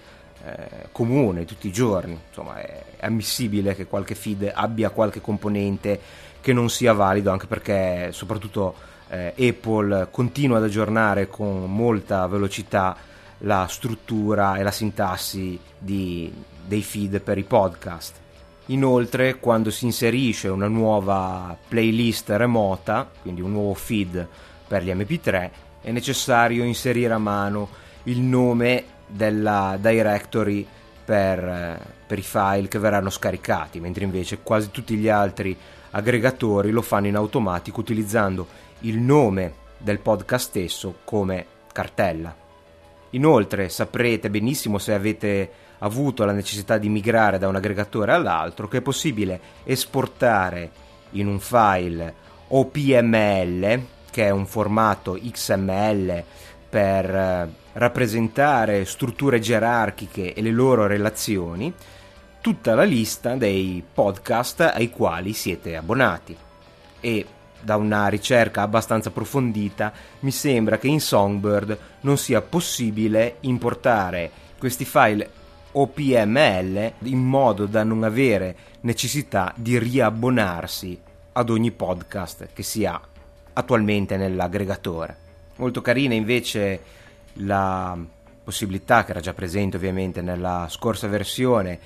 eh, 0.45 0.87
comune 0.93 1.43
tutti 1.43 1.67
i 1.67 1.73
giorni. 1.73 2.17
Insomma, 2.29 2.61
è, 2.61 2.83
è 2.95 3.05
ammissibile 3.07 3.75
che 3.75 3.87
qualche 3.87 4.15
feed 4.15 4.49
abbia 4.55 4.89
qualche 4.91 5.19
componente 5.19 5.99
che 6.39 6.53
non 6.53 6.69
sia 6.69 6.93
valido, 6.93 7.29
anche 7.29 7.47
perché 7.47 8.11
soprattutto 8.13 8.73
eh, 9.09 9.33
Apple 9.37 10.07
continua 10.11 10.57
ad 10.57 10.63
aggiornare 10.63 11.27
con 11.27 11.69
molta 11.69 12.25
velocità 12.27 13.15
la 13.39 13.67
struttura 13.69 14.55
e 14.57 14.63
la 14.63 14.71
sintassi 14.71 15.59
di, 15.77 16.33
dei 16.65 16.81
feed 16.81 17.21
per 17.21 17.37
i 17.37 17.43
podcast. 17.43 18.15
Inoltre, 18.67 19.39
quando 19.39 19.69
si 19.69 19.85
inserisce 19.85 20.49
una 20.49 20.67
nuova 20.67 21.57
playlist 21.67 22.29
remota, 22.31 23.09
quindi 23.21 23.41
un 23.41 23.51
nuovo 23.51 23.73
feed 23.73 24.27
per 24.67 24.83
gli 24.83 24.89
MP3 24.89 25.49
è 25.81 25.91
necessario 25.91 26.63
inserire 26.63 27.13
a 27.13 27.17
mano 27.17 27.69
il 28.03 28.19
nome 28.19 28.83
della 29.07 29.77
directory 29.79 30.67
per, 31.05 31.79
per, 32.05 32.17
i 32.17 32.21
file 32.21 32.67
che 32.67 32.79
verranno 32.79 33.09
scaricati, 33.09 33.79
mentre 33.79 34.03
invece 34.03 34.39
quasi 34.39 34.69
tutti 34.71 34.95
gli 34.95 35.07
altri 35.07 35.55
aggregatori 35.91 36.71
lo 36.71 36.81
fanno 36.81 37.07
in 37.07 37.15
automatico 37.15 37.79
utilizzando 37.79 38.47
il 38.79 38.97
nome 38.97 39.53
del 39.77 39.99
podcast 39.99 40.47
stesso 40.47 40.95
come 41.05 41.45
cartella. 41.71 42.46
Inoltre 43.11 43.69
saprete 43.69 44.29
benissimo 44.29 44.77
se 44.77 44.93
avete 44.93 45.51
avuto 45.79 46.25
la 46.25 46.31
necessità 46.31 46.77
di 46.77 46.89
migrare 46.89 47.37
da 47.37 47.47
un 47.47 47.55
aggregatore 47.55 48.11
all'altro 48.11 48.67
che 48.67 48.77
è 48.77 48.81
possibile 48.81 49.39
esportare 49.63 50.71
in 51.11 51.27
un 51.27 51.39
file 51.39 52.13
OPML, 52.47 53.85
che 54.09 54.25
è 54.25 54.29
un 54.29 54.45
formato 54.45 55.17
XML 55.21 56.23
per 56.69 57.15
eh, 57.15 57.49
rappresentare 57.73 58.85
strutture 58.85 59.39
gerarchiche 59.39 60.33
e 60.33 60.41
le 60.41 60.51
loro 60.51 60.87
relazioni, 60.87 61.73
tutta 62.41 62.75
la 62.75 62.83
lista 62.83 63.35
dei 63.35 63.83
podcast 63.93 64.71
ai 64.73 64.89
quali 64.89 65.33
siete 65.33 65.75
abbonati. 65.75 66.35
E 66.99 67.25
da 67.61 67.75
una 67.75 68.07
ricerca 68.07 68.61
abbastanza 68.61 69.09
approfondita 69.09 69.91
mi 70.19 70.31
sembra 70.31 70.77
che 70.77 70.87
in 70.87 71.01
Songbird 71.01 71.77
non 72.01 72.17
sia 72.17 72.41
possibile 72.41 73.37
importare 73.41 74.31
questi 74.57 74.85
file 74.85 75.29
OPML 75.71 76.93
in 77.03 77.19
modo 77.19 77.65
da 77.65 77.83
non 77.83 78.03
avere 78.03 78.55
necessità 78.81 79.53
di 79.55 79.77
riabbonarsi 79.77 80.99
ad 81.33 81.49
ogni 81.49 81.71
podcast 81.71 82.49
che 82.53 82.63
si 82.63 82.85
ha 82.85 82.99
attualmente 83.53 84.17
nell'aggregatore. 84.17 85.25
Molto 85.57 85.81
carina 85.81 86.13
invece 86.13 86.81
la 87.33 87.97
possibilità 88.43 89.03
che 89.03 89.11
era 89.11 89.19
già 89.19 89.33
presente 89.33 89.77
ovviamente 89.77 90.21
nella 90.21 90.67
scorsa 90.69 91.07
versione 91.07 91.79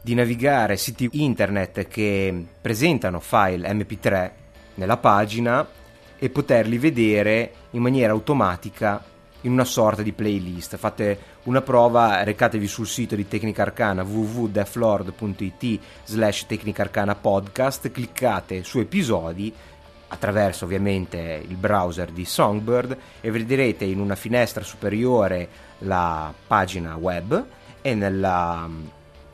di 0.00 0.14
navigare 0.14 0.76
siti 0.76 1.08
internet 1.12 1.88
che 1.88 2.46
presentano 2.60 3.18
file 3.18 3.68
MP3 3.72 4.30
nella 4.76 4.96
pagina 4.96 5.66
e 6.18 6.30
poterli 6.30 6.78
vedere 6.78 7.52
in 7.72 7.82
maniera 7.82 8.12
automatica 8.12 9.02
in 9.42 9.52
una 9.52 9.64
sorta 9.64 10.02
di 10.02 10.12
playlist. 10.12 10.76
Fate 10.76 11.34
una 11.44 11.60
prova, 11.60 12.22
recatevi 12.22 12.66
sul 12.66 12.86
sito 12.86 13.14
di 13.14 13.28
Tecnica 13.28 13.62
Arcana 13.62 14.02
www.deflord.it 14.02 15.80
slash 16.04 16.46
Tecnica 16.46 16.82
Arcana 16.82 17.14
podcast, 17.14 17.90
cliccate 17.90 18.64
su 18.64 18.80
episodi 18.80 19.52
attraverso 20.08 20.64
ovviamente 20.64 21.42
il 21.46 21.56
browser 21.56 22.10
di 22.10 22.24
Songbird 22.24 22.96
e 23.20 23.30
vedrete 23.30 23.84
in 23.84 23.98
una 23.98 24.14
finestra 24.14 24.62
superiore 24.62 25.48
la 25.78 26.32
pagina 26.46 26.96
web 26.96 27.44
e 27.82 27.94
nella 27.94 28.66
mm, 28.66 28.86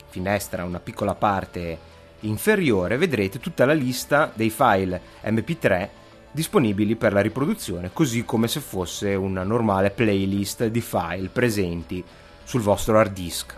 finestra 0.08 0.64
una 0.64 0.80
piccola 0.80 1.14
parte 1.14 1.90
inferiore 2.22 2.96
vedrete 2.96 3.38
tutta 3.38 3.64
la 3.64 3.72
lista 3.72 4.30
dei 4.34 4.50
file 4.50 5.00
mp3 5.22 5.88
disponibili 6.32 6.96
per 6.96 7.12
la 7.12 7.20
riproduzione, 7.20 7.90
così 7.92 8.24
come 8.24 8.48
se 8.48 8.60
fosse 8.60 9.14
una 9.14 9.42
normale 9.42 9.90
playlist 9.90 10.66
di 10.66 10.80
file 10.80 11.28
presenti 11.28 12.02
sul 12.42 12.62
vostro 12.62 12.98
hard 12.98 13.12
disk. 13.12 13.54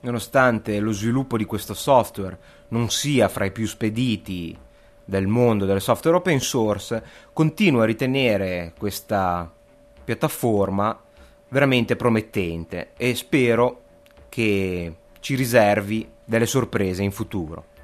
Nonostante 0.00 0.78
lo 0.78 0.92
sviluppo 0.92 1.36
di 1.36 1.44
questo 1.44 1.74
software 1.74 2.38
non 2.68 2.90
sia 2.90 3.28
fra 3.28 3.44
i 3.44 3.50
più 3.50 3.66
spediti 3.66 4.56
del 5.04 5.26
mondo 5.26 5.64
del 5.64 5.80
software 5.80 6.16
open 6.16 6.40
source, 6.40 7.02
continuo 7.32 7.80
a 7.80 7.86
ritenere 7.86 8.72
questa 8.78 9.52
piattaforma 10.04 10.96
veramente 11.48 11.96
promettente 11.96 12.92
e 12.96 13.14
spero 13.14 13.82
che 14.28 14.94
ci 15.20 15.34
riservi 15.34 16.08
delle 16.26 16.46
sorprese 16.46 17.02
in 17.02 17.12
futuro. 17.12 17.74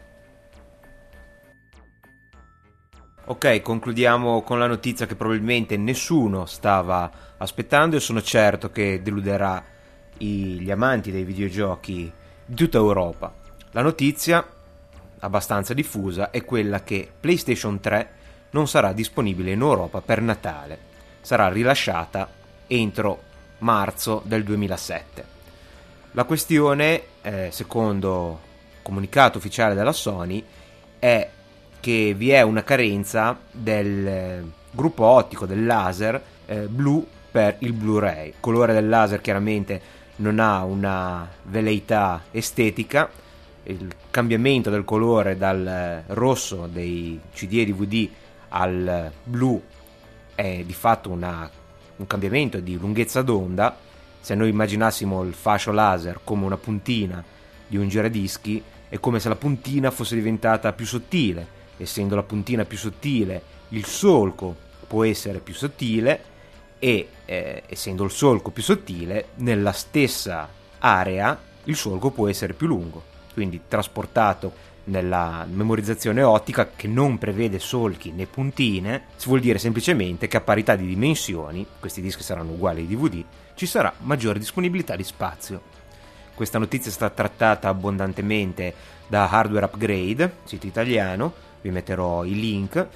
Ok, 3.24 3.62
concludiamo 3.62 4.42
con 4.42 4.59
la 4.59 4.66
notizia 4.66 5.07
che 5.07 5.14
probabilmente 5.14 5.76
nessuno 5.76 6.44
stava 6.44 7.11
aspettando 7.38 7.96
e 7.96 8.00
sono 8.00 8.20
certo 8.20 8.70
che 8.70 9.00
deluderà 9.00 9.64
gli 10.18 10.70
amanti 10.70 11.11
dei 11.11 11.24
videogiochi 11.24 12.12
di 12.44 12.55
tutta 12.55 12.78
Europa. 12.78 13.33
La 13.70 13.83
notizia, 13.83 14.44
abbastanza 15.20 15.72
diffusa, 15.72 16.31
è 16.31 16.44
quella 16.44 16.83
che 16.83 17.11
PlayStation 17.18 17.81
3 17.81 18.11
non 18.50 18.66
sarà 18.68 18.92
disponibile 18.92 19.52
in 19.52 19.61
Europa 19.61 20.00
per 20.00 20.20
Natale. 20.20 20.90
Sarà 21.20 21.48
rilasciata 21.48 22.28
entro 22.66 23.22
marzo 23.59 24.20
del 24.24 24.42
2007. 24.42 25.24
La 26.12 26.24
questione, 26.24 27.02
eh, 27.22 27.48
secondo 27.50 28.50
comunicato 28.82 29.38
ufficiale 29.38 29.74
della 29.74 29.92
Sony, 29.92 30.44
è 30.98 31.28
che 31.80 32.14
vi 32.16 32.30
è 32.30 32.42
una 32.42 32.62
carenza 32.62 33.38
del 33.50 34.06
eh, 34.06 34.44
gruppo 34.70 35.04
ottico 35.04 35.46
del 35.46 35.64
laser 35.64 36.22
eh, 36.46 36.66
blu 36.68 37.06
per 37.30 37.56
il 37.61 37.72
Blu-ray. 37.72 38.28
Il 38.28 38.35
colore 38.40 38.72
del 38.72 38.88
laser 38.88 39.20
chiaramente 39.20 39.80
non 40.16 40.38
ha 40.38 40.62
una 40.64 41.28
veleità 41.44 42.22
estetica, 42.30 43.11
il 43.64 43.94
cambiamento 44.11 44.70
del 44.70 44.85
colore 44.85 45.37
dal 45.37 45.66
eh, 45.66 46.04
rosso 46.14 46.68
dei 46.70 47.18
CD 47.32 47.58
e 47.58 47.66
DVD 47.66 48.08
al 48.50 49.11
blu 49.24 49.61
è 50.35 50.62
di 50.64 50.72
fatto 50.72 51.11
una, 51.11 51.48
un 51.96 52.06
cambiamento 52.06 52.58
di 52.61 52.78
lunghezza 52.78 53.22
d'onda. 53.22 53.90
Se 54.22 54.35
noi 54.35 54.48
immaginassimo 54.48 55.22
il 55.24 55.35
fascio 55.35 55.70
laser 55.70 56.20
come 56.24 56.46
una 56.46 56.56
puntina 56.56 57.22
di 57.66 57.76
un 57.76 57.88
giradischi, 57.88 58.62
è 58.88 58.98
come 58.98 59.20
se 59.20 59.28
la 59.28 59.37
puntina 59.37 59.90
fosse 59.90 60.14
diventata 60.14 60.72
più 60.72 60.87
sottile 60.87 61.61
essendo 61.82 62.14
la 62.14 62.22
puntina 62.22 62.64
più 62.64 62.78
sottile, 62.78 63.42
il 63.70 63.85
solco 63.85 64.54
può 64.87 65.04
essere 65.04 65.38
più 65.38 65.54
sottile 65.54 66.30
e 66.78 67.08
eh, 67.24 67.62
essendo 67.66 68.04
il 68.04 68.11
solco 68.11 68.50
più 68.50 68.62
sottile, 68.62 69.28
nella 69.37 69.72
stessa 69.72 70.48
area 70.78 71.38
il 71.64 71.76
solco 71.76 72.11
può 72.11 72.28
essere 72.28 72.54
più 72.54 72.66
lungo. 72.66 73.11
Quindi 73.32 73.62
trasportato 73.66 74.70
nella 74.84 75.46
memorizzazione 75.50 76.22
ottica 76.22 76.70
che 76.74 76.88
non 76.88 77.18
prevede 77.18 77.58
solchi 77.58 78.10
né 78.10 78.26
puntine, 78.26 79.04
vuol 79.24 79.40
dire 79.40 79.58
semplicemente 79.58 80.28
che 80.28 80.36
a 80.36 80.40
parità 80.40 80.74
di 80.74 80.86
dimensioni, 80.86 81.66
questi 81.78 82.00
dischi 82.00 82.22
saranno 82.22 82.52
uguali 82.52 82.80
ai 82.80 82.86
DVD, 82.86 83.24
ci 83.54 83.66
sarà 83.66 83.92
maggiore 83.98 84.38
disponibilità 84.38 84.96
di 84.96 85.04
spazio. 85.04 85.60
Questa 86.34 86.58
notizia 86.58 86.90
è 86.90 86.94
stata 86.94 87.14
trattata 87.14 87.68
abbondantemente 87.68 88.74
da 89.06 89.28
Hardware 89.28 89.66
Upgrade, 89.66 90.36
sito 90.44 90.66
italiano, 90.66 91.32
vi 91.60 91.70
metterò 91.70 92.24
i 92.24 92.34
link. 92.34 92.86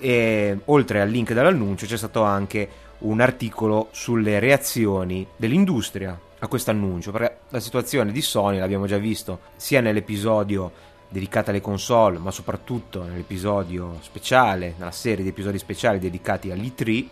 E 0.00 0.58
oltre 0.64 1.00
al 1.00 1.08
link 1.08 1.32
dell'annuncio 1.32 1.86
c'è 1.86 1.96
stato 1.96 2.22
anche 2.22 2.68
un 2.98 3.20
articolo 3.20 3.88
sulle 3.92 4.38
reazioni 4.38 5.26
dell'industria 5.36 6.18
a 6.38 6.48
questo 6.48 6.70
annuncio, 6.70 7.10
perché 7.10 7.38
la 7.50 7.60
situazione 7.60 8.10
di 8.10 8.20
Sony 8.20 8.58
l'abbiamo 8.58 8.86
già 8.86 8.98
visto 8.98 9.40
sia 9.56 9.80
nell'episodio 9.80 10.72
dedicato 11.14 11.50
alle 11.50 11.60
console, 11.60 12.18
ma 12.18 12.32
soprattutto 12.32 13.04
nell'episodio 13.04 13.98
speciale, 14.00 14.74
nella 14.76 14.90
serie 14.90 15.22
di 15.22 15.30
episodi 15.30 15.58
speciali 15.58 16.00
dedicati 16.00 16.50
all'E3, 16.50 17.06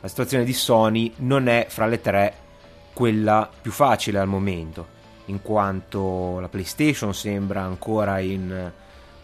la 0.00 0.08
situazione 0.08 0.44
di 0.44 0.54
Sony 0.54 1.12
non 1.18 1.48
è 1.48 1.66
fra 1.68 1.84
le 1.84 2.00
tre 2.00 2.34
quella 2.94 3.50
più 3.60 3.70
facile 3.70 4.18
al 4.18 4.26
momento, 4.26 4.86
in 5.26 5.42
quanto 5.42 6.40
la 6.40 6.48
PlayStation 6.48 7.12
sembra 7.12 7.60
ancora 7.60 8.20
in 8.20 8.72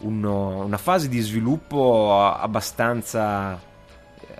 uno, 0.00 0.62
una 0.62 0.76
fase 0.76 1.08
di 1.08 1.20
sviluppo 1.20 2.22
abbastanza 2.22 3.58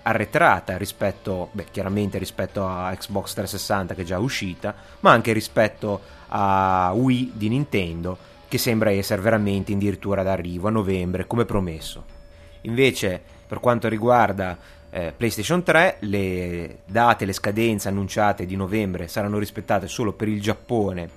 arretrata 0.03 0.77
rispetto, 0.77 1.49
beh, 1.53 1.69
chiaramente 1.71 2.19
rispetto 2.19 2.67
a 2.69 2.95
Xbox 2.95 3.33
360 3.33 3.95
che 3.95 4.03
è 4.03 4.05
già 4.05 4.19
uscita, 4.19 4.75
ma 5.01 5.13
anche 5.13 5.33
rispetto 5.33 5.99
a 6.29 6.93
Wii 6.95 7.33
di 7.35 7.49
Nintendo 7.49 8.37
che 8.49 8.59
sembra 8.59 8.91
essere 8.91 9.21
veramente 9.21 9.73
addirittura 9.73 10.23
d'arrivo 10.23 10.69
a 10.69 10.73
novembre 10.73 11.27
come 11.27 11.45
promesso. 11.45 12.05
Invece, 12.63 13.21
per 13.47 13.61
quanto 13.61 13.89
riguarda 13.89 14.57
eh, 14.91 15.13
PlayStation 15.15 15.63
3, 15.63 15.99
le 16.01 16.79
date, 16.87 17.27
le 17.27 17.33
scadenze 17.35 17.89
annunciate 17.89 18.47
di 18.47 18.57
novembre 18.57 19.07
saranno 19.07 19.39
rispettate 19.39 19.87
solo 19.87 20.13
per 20.13 20.29
il 20.29 20.41
Giappone 20.41 21.11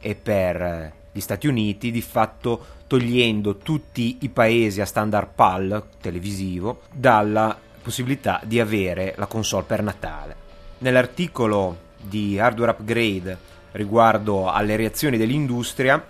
e 0.00 0.14
per 0.14 0.62
eh, 0.62 0.92
gli 1.12 1.20
Stati 1.20 1.46
Uniti, 1.46 1.90
di 1.90 2.00
fatto 2.00 2.78
togliendo 2.86 3.58
tutti 3.58 4.18
i 4.20 4.30
paesi 4.30 4.80
a 4.80 4.86
standard 4.86 5.28
PAL 5.34 5.84
televisivo 6.00 6.82
dalla 6.92 7.56
possibilità 7.82 8.40
di 8.44 8.58
avere 8.58 9.14
la 9.16 9.26
console 9.26 9.64
per 9.64 9.82
Natale. 9.82 10.36
Nell'articolo 10.78 11.88
di 12.00 12.38
Hardware 12.38 12.72
Upgrade 12.72 13.38
riguardo 13.72 14.50
alle 14.50 14.76
reazioni 14.76 15.18
dell'industria 15.18 16.04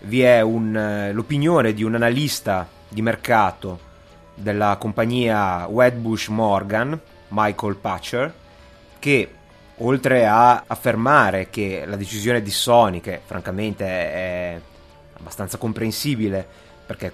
vi 0.00 0.22
è 0.22 0.40
un, 0.40 1.10
l'opinione 1.12 1.72
di 1.72 1.82
un 1.82 1.94
analista 1.94 2.68
di 2.88 3.02
mercato 3.02 3.86
della 4.34 4.76
compagnia 4.78 5.66
Wedbush 5.66 6.28
Morgan, 6.28 6.98
Michael 7.28 7.76
Patcher, 7.76 8.32
che 8.98 9.32
oltre 9.78 10.26
a 10.26 10.64
affermare 10.66 11.50
che 11.50 11.84
la 11.86 11.96
decisione 11.96 12.42
di 12.42 12.50
Sony, 12.50 13.00
che 13.00 13.20
francamente 13.24 13.84
è 13.84 14.60
abbastanza 15.14 15.58
comprensibile, 15.58 16.46
perché 16.86 17.12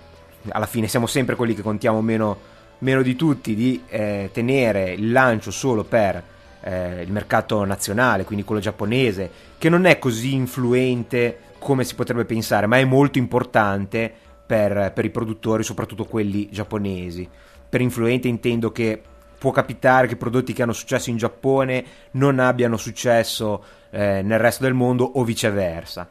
alla 0.48 0.66
fine 0.66 0.88
siamo 0.88 1.06
sempre 1.06 1.34
quelli 1.34 1.54
che 1.54 1.62
contiamo 1.62 2.00
meno, 2.00 2.38
meno 2.78 3.02
di 3.02 3.16
tutti, 3.16 3.54
di 3.54 3.82
eh, 3.88 4.30
tenere 4.32 4.92
il 4.92 5.10
lancio 5.10 5.50
solo 5.50 5.84
per 5.84 6.22
eh, 6.60 7.02
il 7.02 7.12
mercato 7.12 7.64
nazionale, 7.64 8.24
quindi 8.24 8.44
quello 8.44 8.60
giapponese, 8.60 9.30
che 9.58 9.68
non 9.68 9.86
è 9.86 9.98
così 9.98 10.34
influente 10.34 11.38
come 11.64 11.84
si 11.84 11.94
potrebbe 11.94 12.26
pensare, 12.26 12.66
ma 12.66 12.76
è 12.76 12.84
molto 12.84 13.16
importante 13.16 14.12
per, 14.46 14.92
per 14.94 15.04
i 15.06 15.10
produttori, 15.10 15.62
soprattutto 15.62 16.04
quelli 16.04 16.50
giapponesi. 16.50 17.26
Per 17.66 17.80
influente 17.80 18.28
intendo 18.28 18.70
che 18.70 19.00
può 19.38 19.50
capitare 19.50 20.06
che 20.06 20.16
prodotti 20.16 20.52
che 20.52 20.62
hanno 20.62 20.74
successo 20.74 21.08
in 21.08 21.16
Giappone 21.16 21.84
non 22.12 22.38
abbiano 22.38 22.76
successo 22.76 23.64
eh, 23.90 24.20
nel 24.22 24.38
resto 24.38 24.64
del 24.64 24.74
mondo 24.74 25.04
o 25.04 25.24
viceversa. 25.24 26.06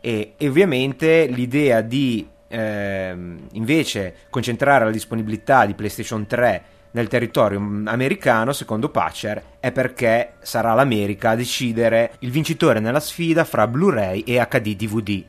E, 0.00 0.32
e 0.36 0.48
ovviamente 0.48 1.26
l'idea 1.26 1.82
di 1.82 2.28
eh, 2.48 3.16
invece 3.52 4.14
concentrare 4.28 4.84
la 4.84 4.90
disponibilità 4.90 5.66
di 5.66 5.74
PlayStation 5.74 6.26
3 6.26 6.64
nel 6.96 7.08
territorio 7.08 7.58
americano, 7.84 8.54
secondo 8.54 8.88
Patcher, 8.88 9.42
è 9.60 9.70
perché 9.70 10.36
sarà 10.40 10.72
l'America 10.72 11.30
a 11.30 11.34
decidere 11.34 12.12
il 12.20 12.30
vincitore 12.30 12.80
nella 12.80 13.00
sfida 13.00 13.44
fra 13.44 13.66
Blu-ray 13.66 14.20
e 14.22 14.42
HD 14.48 14.74
DVD. 14.74 15.22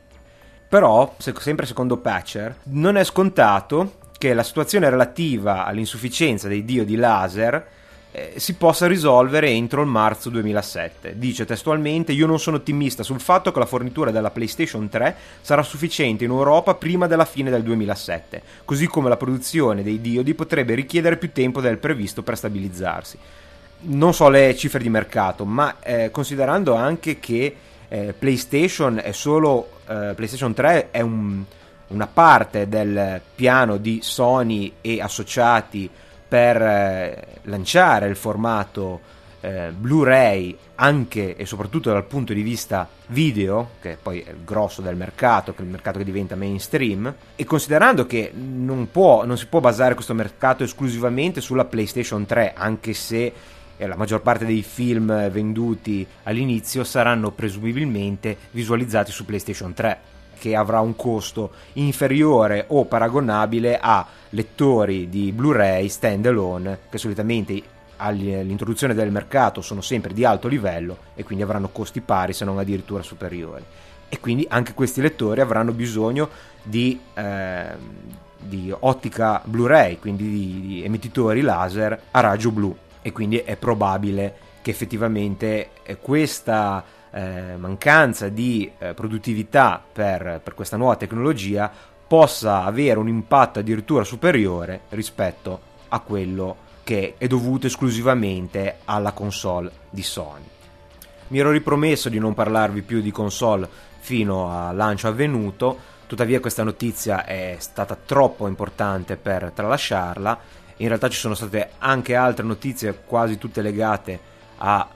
Però, 0.66 1.14
sempre 1.18 1.66
secondo 1.66 1.98
Patcher, 1.98 2.56
non 2.64 2.96
è 2.96 3.04
scontato 3.04 3.96
che 4.16 4.32
la 4.32 4.42
situazione 4.42 4.88
relativa 4.88 5.66
all'insufficienza 5.66 6.48
dei 6.48 6.64
diodi 6.64 6.96
laser 6.96 7.66
eh, 8.10 8.34
si 8.36 8.54
possa 8.54 8.86
risolvere 8.86 9.48
entro 9.48 9.82
il 9.82 9.88
marzo 9.88 10.30
2007. 10.30 11.18
Dice 11.18 11.44
testualmente: 11.44 12.12
Io 12.12 12.26
non 12.26 12.38
sono 12.38 12.56
ottimista 12.56 13.02
sul 13.02 13.20
fatto 13.20 13.52
che 13.52 13.58
la 13.58 13.66
fornitura 13.66 14.10
della 14.10 14.30
PlayStation 14.30 14.88
3 14.88 15.16
sarà 15.40 15.62
sufficiente 15.62 16.24
in 16.24 16.30
Europa 16.30 16.74
prima 16.74 17.06
della 17.06 17.24
fine 17.24 17.50
del 17.50 17.62
2007, 17.62 18.42
così 18.64 18.86
come 18.86 19.08
la 19.08 19.16
produzione 19.16 19.82
dei 19.82 20.00
diodi 20.00 20.34
potrebbe 20.34 20.74
richiedere 20.74 21.16
più 21.16 21.32
tempo 21.32 21.60
del 21.60 21.78
previsto 21.78 22.22
per 22.22 22.36
stabilizzarsi. 22.36 23.18
Non 23.80 24.12
so 24.12 24.28
le 24.28 24.56
cifre 24.56 24.82
di 24.82 24.88
mercato, 24.88 25.44
ma 25.44 25.76
eh, 25.80 26.10
considerando 26.10 26.74
anche 26.74 27.20
che 27.20 27.54
eh, 27.88 28.14
PlayStation 28.18 29.00
è 29.02 29.12
solo 29.12 29.80
eh, 29.86 30.12
PlayStation 30.14 30.52
3 30.52 30.90
è 30.90 31.00
un 31.00 31.44
una 31.88 32.06
parte 32.06 32.68
del 32.68 33.20
piano 33.34 33.76
di 33.76 34.00
Sony 34.02 34.74
e 34.80 35.00
associati 35.00 35.88
per 36.28 36.60
eh, 36.60 37.26
lanciare 37.44 38.06
il 38.06 38.16
formato 38.16 39.16
eh, 39.40 39.70
Blu-ray 39.70 40.56
anche 40.76 41.36
e 41.36 41.46
soprattutto 41.46 41.90
dal 41.90 42.04
punto 42.04 42.32
di 42.32 42.42
vista 42.42 42.88
video, 43.08 43.70
che 43.80 43.96
poi 44.00 44.20
è 44.20 44.30
il 44.30 44.44
grosso 44.44 44.82
del 44.82 44.96
mercato, 44.96 45.54
che 45.54 45.62
è 45.62 45.64
il 45.64 45.70
mercato 45.70 45.98
che 45.98 46.04
diventa 46.04 46.36
mainstream, 46.36 47.12
e 47.34 47.44
considerando 47.44 48.06
che 48.06 48.30
non, 48.34 48.90
può, 48.90 49.24
non 49.24 49.38
si 49.38 49.46
può 49.46 49.60
basare 49.60 49.94
questo 49.94 50.14
mercato 50.14 50.64
esclusivamente 50.64 51.40
sulla 51.40 51.64
PlayStation 51.64 52.26
3, 52.26 52.52
anche 52.54 52.92
se 52.92 53.32
eh, 53.76 53.86
la 53.86 53.96
maggior 53.96 54.20
parte 54.20 54.44
dei 54.44 54.62
film 54.62 55.30
venduti 55.30 56.06
all'inizio 56.24 56.84
saranno 56.84 57.30
presumibilmente 57.30 58.36
visualizzati 58.50 59.10
su 59.10 59.24
PlayStation 59.24 59.72
3 59.72 60.16
che 60.38 60.54
avrà 60.54 60.80
un 60.80 60.96
costo 60.96 61.50
inferiore 61.74 62.64
o 62.68 62.84
paragonabile 62.84 63.78
a 63.80 64.06
lettori 64.30 65.08
di 65.08 65.32
Blu-ray 65.32 65.88
standalone 65.88 66.80
che 66.88 66.98
solitamente 66.98 67.62
all'introduzione 67.96 68.94
del 68.94 69.10
mercato 69.10 69.60
sono 69.60 69.80
sempre 69.80 70.14
di 70.14 70.24
alto 70.24 70.48
livello 70.48 70.98
e 71.14 71.24
quindi 71.24 71.44
avranno 71.44 71.68
costi 71.68 72.00
pari 72.00 72.32
se 72.32 72.44
non 72.44 72.58
addirittura 72.58 73.02
superiori. 73.02 73.64
E 74.08 74.20
quindi 74.20 74.46
anche 74.48 74.72
questi 74.72 75.00
lettori 75.00 75.40
avranno 75.40 75.72
bisogno 75.72 76.30
di, 76.62 76.98
eh, 77.14 77.66
di 78.38 78.72
ottica 78.78 79.42
Blu-ray 79.44 79.98
quindi 79.98 80.30
di, 80.30 80.60
di 80.66 80.84
emettitori 80.84 81.40
laser 81.40 82.00
a 82.10 82.20
raggio 82.20 82.50
blu. 82.50 82.74
E 83.02 83.12
quindi 83.12 83.38
è 83.38 83.56
probabile 83.56 84.46
che 84.62 84.70
effettivamente 84.70 85.70
questa 86.00 86.84
eh, 87.10 87.56
mancanza 87.56 88.28
di 88.28 88.70
eh, 88.78 88.94
produttività 88.94 89.82
per, 89.92 90.40
per 90.42 90.54
questa 90.54 90.76
nuova 90.76 90.96
tecnologia 90.96 91.70
possa 92.06 92.64
avere 92.64 92.98
un 92.98 93.08
impatto 93.08 93.58
addirittura 93.58 94.04
superiore 94.04 94.82
rispetto 94.90 95.60
a 95.88 96.00
quello 96.00 96.66
che 96.82 97.14
è 97.18 97.26
dovuto 97.26 97.66
esclusivamente 97.66 98.78
alla 98.86 99.12
console 99.12 99.70
di 99.90 100.02
Sony. 100.02 100.44
Mi 101.28 101.38
ero 101.38 101.50
ripromesso 101.50 102.08
di 102.08 102.18
non 102.18 102.32
parlarvi 102.32 102.80
più 102.80 103.02
di 103.02 103.10
console 103.10 103.68
fino 103.98 104.50
al 104.50 104.74
lancio 104.74 105.08
avvenuto, 105.08 105.78
tuttavia 106.06 106.40
questa 106.40 106.62
notizia 106.62 107.26
è 107.26 107.56
stata 107.58 107.94
troppo 107.94 108.46
importante 108.46 109.16
per 109.16 109.52
tralasciarla. 109.54 110.38
In 110.76 110.88
realtà 110.88 111.10
ci 111.10 111.18
sono 111.18 111.34
state 111.34 111.72
anche 111.78 112.14
altre 112.14 112.46
notizie, 112.46 113.02
quasi 113.04 113.36
tutte 113.36 113.60
legate 113.60 114.18
a 114.56 114.88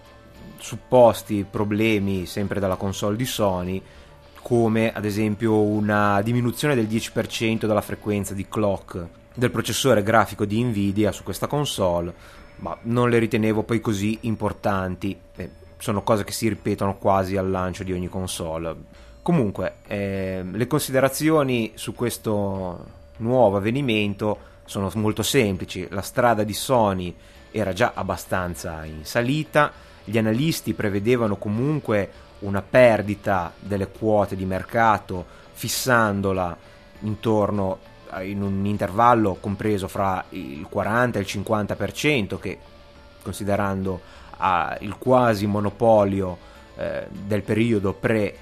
supposti 0.63 1.45
problemi 1.49 2.25
sempre 2.25 2.61
dalla 2.61 2.77
console 2.77 3.17
di 3.17 3.27
Sony 3.27 3.83
come 4.41 4.93
ad 4.93 5.05
esempio 5.05 5.61
una 5.61 6.21
diminuzione 6.23 6.75
del 6.75 6.87
10% 6.87 7.67
della 7.67 7.81
frequenza 7.81 8.35
di 8.35 8.47
clock 8.49 9.07
del 9.35 9.51
processore 9.51 10.03
grafico 10.03 10.45
di 10.45 10.63
Nvidia 10.63 11.13
su 11.13 11.23
questa 11.23 11.47
console, 11.47 12.13
ma 12.57 12.77
non 12.83 13.09
le 13.09 13.19
ritenevo 13.19 13.63
poi 13.63 13.81
così 13.81 14.19
importanti, 14.23 15.19
eh, 15.37 15.51
sono 15.79 16.03
cose 16.03 16.25
che 16.25 16.33
si 16.33 16.49
ripetono 16.49 16.97
quasi 16.97 17.37
al 17.37 17.51
lancio 17.51 17.83
di 17.83 17.93
ogni 17.93 18.09
console. 18.09 18.77
Comunque, 19.23 19.77
eh, 19.87 20.45
le 20.45 20.67
considerazioni 20.67 21.73
su 21.75 21.95
questo 21.95 22.87
nuovo 23.19 23.57
avvenimento 23.57 24.51
sono 24.65 24.91
molto 24.95 25.23
semplici, 25.23 25.87
la 25.91 26.03
strada 26.03 26.43
di 26.43 26.53
Sony 26.53 27.15
era 27.51 27.73
già 27.73 27.93
abbastanza 27.95 28.85
in 28.85 29.05
salita, 29.05 29.73
gli 30.05 30.19
analisti 30.19 30.75
prevedevano 30.75 31.37
comunque 31.37 32.11
una 32.41 32.63
perdita 32.63 33.53
delle 33.59 33.89
quote 33.89 34.37
di 34.37 34.45
mercato 34.45 35.25
fissandola 35.53 36.57
intorno 37.01 37.91
in 38.23 38.43
un 38.43 38.67
intervallo 38.67 39.37
compreso 39.41 39.89
fra 39.89 40.25
il 40.31 40.67
40 40.69 41.19
e 41.19 41.23
il 41.23 41.29
50% 41.29 42.39
che 42.39 42.59
considerando 43.23 44.01
ah, 44.39 44.77
il 44.81 44.97
quasi 44.99 45.47
monopolio 45.47 46.37
eh, 46.77 47.07
del 47.11 47.43
periodo 47.43 47.93
pre 47.95 48.37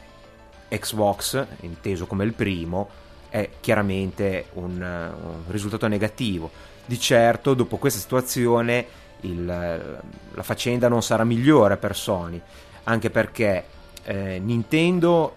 Xbox 0.69 1.47
inteso 1.61 2.07
come 2.07 2.25
il 2.25 2.33
primo 2.33 2.89
è 3.29 3.49
chiaramente 3.61 4.47
un, 4.55 4.81
un 4.81 5.43
risultato 5.49 5.87
negativo. 5.87 6.51
Di 6.85 6.99
certo 6.99 7.55
dopo 7.55 7.77
questa 7.77 8.01
situazione 8.01 8.87
il, 9.23 9.45
la 9.45 10.43
faccenda 10.43 10.89
non 10.89 11.03
sarà 11.03 11.25
migliore 11.25 11.77
per 11.77 11.97
Sony, 11.97 12.41
anche 12.85 13.11
perché 13.11 13.65
eh, 14.05 14.39
Nintendo 14.39 15.35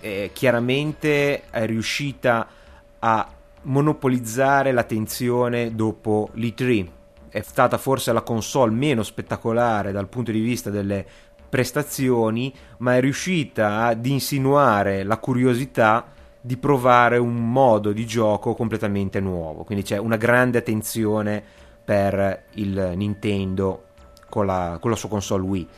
eh, 0.00 0.30
chiaramente 0.32 1.48
è 1.50 1.66
riuscita 1.66 2.46
a 2.98 3.28
monopolizzare 3.62 4.72
l'attenzione 4.72 5.74
dopo 5.74 6.30
l'E3. 6.34 6.88
È 7.28 7.40
stata 7.40 7.78
forse 7.78 8.12
la 8.12 8.22
console 8.22 8.72
meno 8.72 9.02
spettacolare 9.02 9.92
dal 9.92 10.08
punto 10.08 10.30
di 10.30 10.40
vista 10.40 10.70
delle 10.70 11.04
prestazioni, 11.48 12.52
ma 12.78 12.96
è 12.96 13.00
riuscita 13.00 13.86
ad 13.86 14.04
insinuare 14.06 15.02
la 15.04 15.18
curiosità 15.18 16.06
di 16.40 16.56
provare 16.58 17.16
un 17.16 17.50
modo 17.50 17.92
di 17.92 18.04
gioco 18.06 18.54
completamente 18.54 19.18
nuovo. 19.20 19.64
Quindi 19.64 19.84
c'è 19.84 19.96
una 19.96 20.16
grande 20.16 20.58
attenzione 20.58 21.42
per 21.84 22.44
il 22.52 22.92
Nintendo 22.96 23.84
con 24.28 24.46
la, 24.46 24.78
con 24.80 24.90
la 24.90 24.96
sua 24.96 25.08
console 25.08 25.42
Wii. 25.42 25.68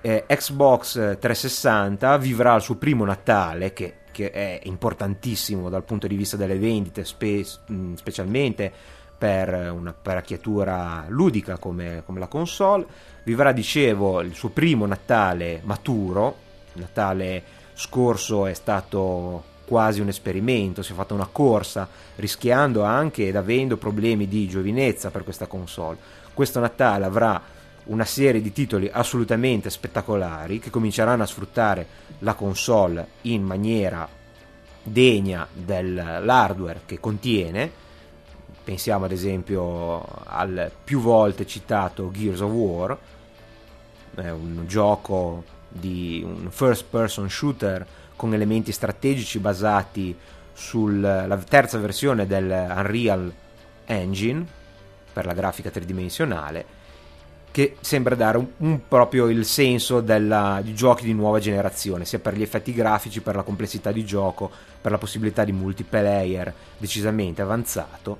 Eh, 0.00 0.24
Xbox 0.26 0.92
360 1.18 2.16
vivrà 2.18 2.54
il 2.54 2.62
suo 2.62 2.76
primo 2.76 3.04
Natale, 3.04 3.72
che, 3.72 3.94
che, 4.10 4.30
è 4.30 4.60
importantissimo 4.64 5.68
dal 5.68 5.82
punto 5.82 6.06
di 6.06 6.16
vista 6.16 6.36
delle 6.36 6.58
vendite, 6.58 7.04
spe, 7.04 7.44
mm, 7.72 7.94
specialmente 7.94 8.72
per 9.16 9.72
un'apparecchiatura 9.72 11.06
ludica 11.08 11.58
come, 11.58 12.02
come 12.04 12.18
la 12.18 12.26
console. 12.26 12.86
Vivrà, 13.22 13.52
dicevo, 13.52 14.20
il 14.20 14.34
suo 14.34 14.50
primo 14.50 14.86
Natale 14.86 15.60
maturo. 15.64 16.36
Natale 16.74 17.42
scorso 17.72 18.46
è 18.46 18.54
stato 18.54 19.52
quasi 19.66 20.00
un 20.00 20.08
esperimento, 20.08 20.82
si 20.82 20.92
è 20.92 20.94
fatta 20.94 21.14
una 21.14 21.28
corsa 21.30 21.88
rischiando 22.16 22.82
anche 22.82 23.28
ed 23.28 23.36
avendo 23.36 23.76
problemi 23.76 24.28
di 24.28 24.46
giovinezza 24.48 25.10
per 25.10 25.24
questa 25.24 25.46
console. 25.46 25.98
Questo 26.32 26.60
Natale 26.60 27.04
avrà 27.04 27.40
una 27.84 28.04
serie 28.04 28.40
di 28.40 28.52
titoli 28.52 28.88
assolutamente 28.92 29.70
spettacolari 29.70 30.58
che 30.58 30.70
cominceranno 30.70 31.22
a 31.22 31.26
sfruttare 31.26 31.86
la 32.20 32.34
console 32.34 33.08
in 33.22 33.42
maniera 33.42 34.08
degna 34.82 35.46
dell'hardware 35.52 36.82
che 36.86 37.00
contiene, 37.00 37.82
Pensiamo 38.64 39.04
ad 39.04 39.12
esempio 39.12 40.02
al 40.24 40.70
più 40.82 40.98
volte 41.00 41.46
citato 41.46 42.10
Gears 42.10 42.40
of 42.40 42.50
War, 42.50 42.98
è 44.14 44.30
un 44.30 44.64
gioco 44.66 45.44
di 45.68 46.22
un 46.24 46.50
first 46.50 46.86
person 46.88 47.28
shooter 47.28 47.86
con 48.16 48.34
elementi 48.34 48.72
strategici 48.72 49.38
basati 49.38 50.16
sulla 50.52 51.36
terza 51.48 51.78
versione 51.78 52.26
del 52.26 52.48
Unreal 52.50 53.32
Engine 53.86 54.46
per 55.12 55.26
la 55.26 55.34
grafica 55.34 55.70
tridimensionale 55.70 56.82
che 57.54 57.76
sembra 57.78 58.16
dare 58.16 58.36
un, 58.36 58.48
un 58.56 58.80
proprio 58.88 59.28
il 59.28 59.44
senso 59.44 60.00
della, 60.00 60.58
di 60.60 60.74
giochi 60.74 61.04
di 61.04 61.14
nuova 61.14 61.38
generazione, 61.38 62.04
sia 62.04 62.18
per 62.18 62.36
gli 62.36 62.42
effetti 62.42 62.72
grafici, 62.72 63.20
per 63.20 63.36
la 63.36 63.44
complessità 63.44 63.92
di 63.92 64.04
gioco, 64.04 64.50
per 64.80 64.90
la 64.90 64.98
possibilità 64.98 65.44
di 65.44 65.52
multiplayer 65.52 66.52
decisamente 66.76 67.42
avanzato. 67.42 68.18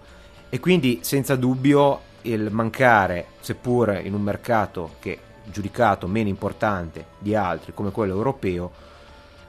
E 0.49 0.61
quindi 0.61 1.01
senza 1.03 1.35
dubbio 1.35 2.03
il 2.23 2.53
mancare, 2.53 3.27
seppur 3.41 4.01
in 4.05 4.15
un 4.15 4.23
mercato 4.23 4.95
che 5.01 5.19
giudicato 5.43 6.07
meno 6.07 6.29
importante 6.29 7.07
di 7.19 7.35
altri 7.35 7.75
come 7.75 7.91
quello 7.91 8.15
europeo, 8.15 8.71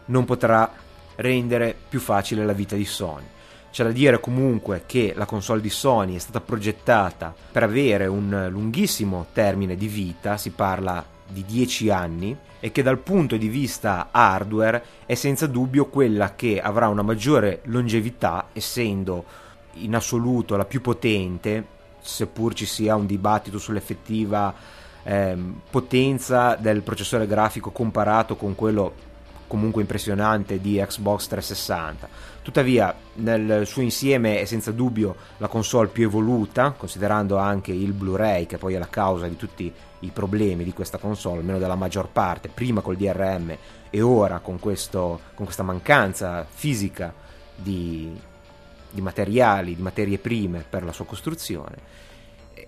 non 0.05 0.25
potrà 0.25 0.71
rendere 1.15 1.75
più 1.87 1.99
facile 1.99 2.45
la 2.45 2.53
vita 2.53 2.75
di 2.75 2.85
Sony. 2.85 3.25
C'è 3.71 3.83
da 3.83 3.91
dire 3.91 4.19
comunque 4.19 4.83
che 4.85 5.13
la 5.15 5.25
console 5.25 5.59
di 5.59 5.69
Sony 5.69 6.15
è 6.15 6.19
stata 6.19 6.39
progettata 6.39 7.33
per 7.51 7.63
avere 7.63 8.07
un 8.07 8.47
lunghissimo 8.49 9.27
termine 9.33 9.75
di 9.75 9.87
vita, 9.87 10.37
si 10.37 10.51
parla 10.51 11.03
di 11.27 11.43
10 11.43 11.89
anni, 11.89 12.37
e 12.59 12.71
che 12.71 12.81
dal 12.81 12.99
punto 12.99 13.35
di 13.35 13.47
vista 13.47 14.07
hardware 14.11 14.83
è 15.05 15.13
senza 15.15 15.45
dubbio 15.45 15.87
quella 15.87 16.35
che 16.35 16.61
avrà 16.61 16.87
una 16.87 17.01
maggiore 17.01 17.59
longevità, 17.65 18.47
essendo 18.53 19.25
in 19.73 19.93
assoluto 19.93 20.55
la 20.55 20.65
più 20.65 20.81
potente, 20.81 21.65
seppur 21.99 22.53
ci 22.53 22.65
sia 22.65 22.95
un 22.95 23.05
dibattito 23.05 23.59
sull'effettiva 23.59 24.53
eh, 25.03 25.37
potenza 25.69 26.55
del 26.55 26.81
processore 26.81 27.27
grafico 27.27 27.71
comparato 27.71 28.35
con 28.35 28.55
quello 28.55 28.93
comunque 29.47 29.81
impressionante 29.81 30.59
di 30.59 30.81
Xbox 30.85 31.27
360. 31.27 32.07
Tuttavia, 32.41 32.93
nel 33.15 33.65
suo 33.65 33.81
insieme 33.81 34.39
è 34.39 34.45
senza 34.45 34.71
dubbio 34.71 35.15
la 35.37 35.47
console 35.47 35.87
più 35.87 36.05
evoluta, 36.05 36.71
considerando 36.71 37.37
anche 37.37 37.71
il 37.71 37.93
Blu-ray, 37.93 38.45
che 38.45 38.57
poi 38.57 38.75
è 38.75 38.77
la 38.77 38.89
causa 38.89 39.27
di 39.27 39.35
tutti 39.35 39.71
i 39.99 40.09
problemi 40.09 40.63
di 40.63 40.73
questa 40.73 40.97
console, 40.97 41.39
almeno 41.39 41.57
della 41.57 41.75
maggior 41.75 42.09
parte, 42.09 42.49
prima 42.49 42.81
col 42.81 42.97
DRM 42.97 43.55
e 43.89 44.01
ora 44.01 44.39
con, 44.39 44.59
questo, 44.59 45.21
con 45.33 45.45
questa 45.45 45.63
mancanza 45.63 46.45
fisica 46.47 47.13
di, 47.55 48.15
di 48.89 49.01
materiali, 49.01 49.75
di 49.75 49.81
materie 49.81 50.17
prime 50.17 50.63
per 50.67 50.83
la 50.83 50.91
sua 50.91 51.05
costruzione 51.05 52.03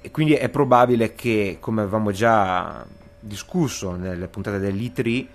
e 0.01 0.11
quindi 0.11 0.33
è 0.33 0.49
probabile 0.49 1.15
che, 1.15 1.57
come 1.59 1.81
avevamo 1.81 2.11
già 2.11 2.85
discusso 3.19 3.95
nelle 3.95 4.27
puntate 4.27 4.59
dell'E3, 4.59 5.25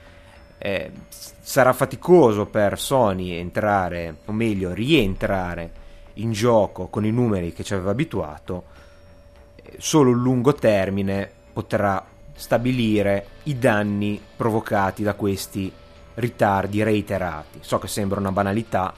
eh, 0.64 0.92
sarà 1.08 1.72
faticoso 1.72 2.46
per 2.46 2.78
Sony 2.78 3.32
entrare, 3.32 4.18
o 4.26 4.32
meglio, 4.32 4.72
rientrare 4.72 5.80
in 6.14 6.30
gioco 6.30 6.86
con 6.86 7.04
i 7.04 7.10
numeri 7.10 7.52
che 7.52 7.64
ci 7.64 7.74
aveva 7.74 7.90
abituato. 7.90 8.64
Solo 9.78 10.10
il 10.10 10.18
lungo 10.18 10.54
termine 10.54 11.28
potrà 11.52 12.04
stabilire 12.34 13.26
i 13.44 13.58
danni 13.58 14.20
provocati 14.36 15.02
da 15.02 15.14
questi 15.14 15.70
ritardi 16.14 16.82
reiterati. 16.84 17.58
So 17.60 17.80
che 17.80 17.88
sembra 17.88 18.20
una 18.20 18.30
banalità, 18.30 18.94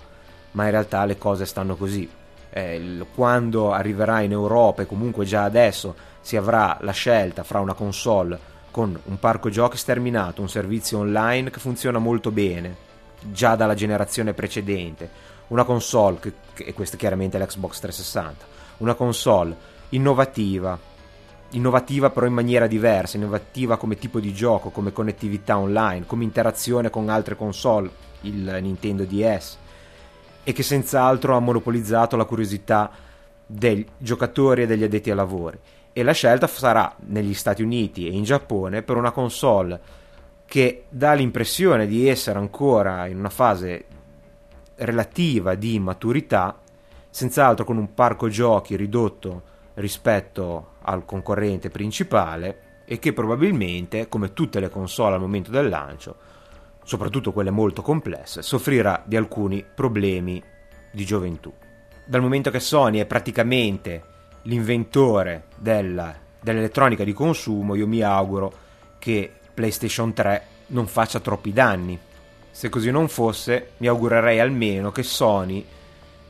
ma 0.53 0.65
in 0.65 0.71
realtà 0.71 1.07
le 1.07 1.17
cose 1.17 1.47
stanno 1.47 1.77
così 1.77 2.07
eh, 2.51 3.07
quando 3.15 3.73
arriverà 3.73 4.21
in 4.21 4.33
Europa 4.33 4.83
e 4.83 4.87
comunque 4.87 5.25
già 5.25 5.45
adesso 5.45 5.95
si 6.21 6.37
avrà 6.37 6.77
la 6.83 6.93
scelta 6.93 7.43
fra 7.43 7.61
una 7.61 7.75
console 7.75 8.53
con 8.75 8.99
un 9.05 9.21
parco 9.21 9.51
giochi 9.51 9.77
sterminato, 9.77 10.41
un 10.41 10.49
servizio 10.49 10.99
online 10.99 11.49
che 11.49 11.61
funziona 11.61 12.01
molto 12.01 12.33
bene, 12.33 12.75
già 13.21 13.55
dalla 13.55 13.75
generazione 13.75 14.35
precedente, 14.35 15.09
una 15.49 15.63
console, 15.63 16.19
che, 16.19 16.33
e 16.57 16.75
questa 16.75 16.97
è 16.97 16.99
chiaramente 16.99 17.39
l'Xbox 17.39 17.79
360, 17.79 18.45
una 18.79 18.95
console 18.95 19.57
innovativa, 19.91 20.77
innovativa 21.51 22.11
però 22.11 22.27
in 22.27 22.33
maniera 22.33 22.67
diversa, 22.67 23.17
innovativa 23.17 23.77
come 23.77 23.95
tipo 23.95 24.19
di 24.19 24.35
gioco, 24.35 24.71
come 24.71 24.93
connettività 24.93 25.57
online, 25.57 26.07
come 26.07 26.25
interazione 26.25 26.91
con 26.91 27.09
altre 27.09 27.37
console, 27.37 27.89
il 28.23 28.59
Nintendo 28.61 29.05
DS, 29.05 29.57
e 30.43 30.53
che 30.53 30.65
senz'altro 30.65 31.37
ha 31.37 31.39
monopolizzato 31.39 32.17
la 32.17 32.25
curiosità 32.25 32.91
dei 33.47 33.87
giocatori 33.99 34.63
e 34.63 34.67
degli 34.67 34.83
addetti 34.83 35.11
ai 35.11 35.17
lavori. 35.17 35.61
E 35.97 36.03
la 36.03 36.11
scelta 36.11 36.49
sarà 36.49 36.93
negli 37.07 37.35
Stati 37.35 37.63
Uniti 37.63 38.09
e 38.09 38.11
in 38.11 38.25
Giappone 38.25 38.83
per 38.83 38.97
una 38.97 39.13
console 39.13 39.81
che 40.45 40.87
dà 40.89 41.13
l'impressione 41.13 41.87
di 41.87 42.09
essere 42.09 42.39
ancora 42.39 43.07
in 43.07 43.17
una 43.17 43.31
fase 43.31 43.85
relativa 44.77 45.55
di 45.55 45.79
maturità, 45.79 46.59
senz'altro 47.11 47.65
con 47.65 47.77
un 47.77 47.95
parco 47.95 48.29
giochi 48.29 48.75
ridotto 48.75 49.43
rispetto 49.75 50.73
al 50.83 51.05
concorrente 51.05 51.71
principale 51.71 52.83
e 52.85 52.99
che 52.99 53.13
probabilmente, 53.13 54.09
come 54.09 54.33
tutte 54.33 54.59
le 54.59 54.71
console 54.71 55.15
al 55.15 55.21
momento 55.21 55.53
del 55.53 55.69
lancio, 55.69 56.17
soprattutto 56.83 57.33
quelle 57.33 57.51
molto 57.51 57.83
complesse, 57.83 58.43
soffrirà 58.43 59.01
di 59.07 59.15
alcuni 59.15 59.65
problemi 59.65 60.43
di 60.91 61.05
gioventù. 61.05 61.53
Dal 62.05 62.21
momento 62.21 62.51
che 62.51 62.59
Sony 62.59 62.99
è 62.99 63.07
praticamente 63.07 64.13
l'inventore 64.45 65.45
della, 65.57 66.15
dell'elettronica 66.41 67.05
di 67.05 67.13
consumo, 67.13 67.75
io 67.75 67.87
mi 67.87 68.03
auguro 68.03 68.53
che 68.99 69.31
PlayStation 69.53 70.13
3 70.13 70.47
non 70.69 70.87
faccia 70.87 71.21
troppi 71.21 71.53
danni. 71.53 71.99
Se 72.51 72.69
così 72.69 72.91
non 72.91 73.09
fosse, 73.09 73.73
mi 73.79 73.87
augurerei 73.87 74.41
almeno 74.41 74.91
che 74.93 75.03
Sony 75.03 75.65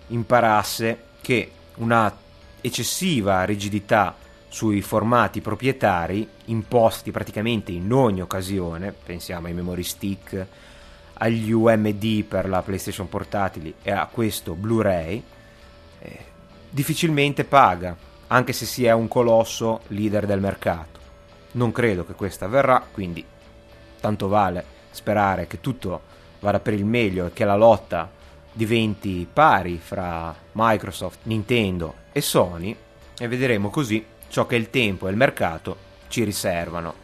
imparasse 0.09 0.99
che 1.21 1.51
una 1.77 2.15
eccessiva 2.61 3.45
rigidità 3.45 4.17
sui 4.49 4.81
formati 4.83 5.41
proprietari 5.41 6.29
imposti 6.47 7.11
praticamente 7.11 7.73
in 7.73 7.93
ogni 7.93 8.23
occasione, 8.23 8.93
pensiamo 8.93 9.49
ai 9.49 9.53
memory 9.53 9.83
stick, 9.83 10.47
agli 11.15 11.51
UMD 11.51 12.23
per 12.25 12.49
la 12.49 12.63
PlayStation 12.63 13.09
portatili 13.09 13.75
e 13.83 13.91
a 13.91 14.07
questo 14.07 14.55
Blu-ray, 14.55 15.23
eh, 15.99 16.19
difficilmente 16.75 17.45
paga, 17.45 17.97
anche 18.27 18.53
se 18.53 18.67
si 18.67 18.85
è 18.85 18.91
un 18.91 19.07
colosso 19.07 19.83
leader 19.89 20.27
del 20.27 20.41
mercato. 20.41 20.99
Non 21.53 21.71
credo 21.71 22.05
che 22.05 22.15
questo 22.15 22.47
avverrà, 22.47 22.85
quindi 22.91 23.25
tanto 24.01 24.27
vale 24.27 24.65
sperare 24.91 25.47
che 25.47 25.61
tutto 25.61 26.01
vada 26.41 26.59
per 26.59 26.75
il 26.75 26.85
meglio 26.85 27.27
e 27.27 27.33
che 27.33 27.45
la 27.45 27.55
lotta 27.55 28.11
diventi 28.53 29.25
pari 29.33 29.79
fra 29.81 30.35
Microsoft, 30.51 31.21
Nintendo 31.25 31.95
e 32.11 32.21
Sony 32.21 32.77
e 33.17 33.29
vedremo 33.29 33.71
così 33.71 34.05
ciò 34.27 34.45
che 34.45 34.57
il 34.57 34.69
tempo 34.71 35.07
e 35.07 35.13
il 35.13 35.17
mercato 35.17 35.77
ci 36.09 36.25
riservano. 36.25 37.03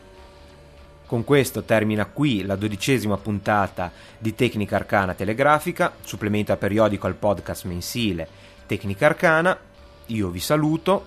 Con 1.06 1.22
questo 1.22 1.62
termina 1.62 2.06
qui 2.06 2.42
la 2.42 2.56
dodicesima 2.56 3.16
puntata 3.16 3.92
di 4.18 4.34
Tecnica 4.34 4.74
Arcana 4.74 5.14
Telegrafica, 5.14 5.92
supplemento 6.00 6.50
a 6.50 6.56
periodico 6.56 7.06
al 7.06 7.14
podcast 7.14 7.66
mensile 7.66 8.48
Tecnica 8.70 9.06
Arcana. 9.06 9.58
Io 10.06 10.28
vi 10.28 10.38
saluto, 10.38 11.04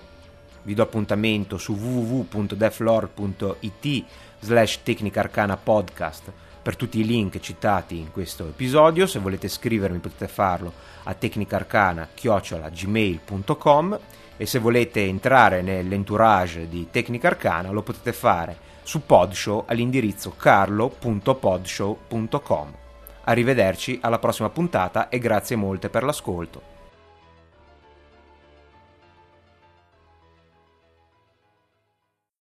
vi 0.64 0.74
do 0.74 0.82
appuntamento 0.82 1.56
su 1.56 1.72
www.deflore.it 1.72 4.04
slash 4.40 4.82
Tecnica 4.82 5.20
Arcana 5.20 5.56
Podcast 5.56 6.30
per 6.60 6.76
tutti 6.76 7.00
i 7.00 7.06
link 7.06 7.40
citati 7.40 7.96
in 7.96 8.12
questo 8.12 8.46
episodio. 8.46 9.06
Se 9.06 9.18
volete 9.18 9.48
scrivermi 9.48 9.96
potete 9.96 10.28
farlo 10.28 10.74
a 11.04 11.14
tecnicarcana.gmail.com 11.14 13.98
e 14.36 14.44
se 14.44 14.58
volete 14.58 15.02
entrare 15.02 15.62
nell'entourage 15.62 16.68
di 16.68 16.88
Tecnica 16.90 17.28
Arcana 17.28 17.70
lo 17.70 17.80
potete 17.80 18.12
fare 18.12 18.58
su 18.82 19.06
Podshow 19.06 19.64
all'indirizzo 19.66 20.34
carlo.podshow.com. 20.36 22.74
Arrivederci 23.22 24.00
alla 24.02 24.18
prossima 24.18 24.50
puntata 24.50 25.08
e 25.08 25.18
grazie 25.18 25.56
molte 25.56 25.88
per 25.88 26.02
l'ascolto. 26.02 26.73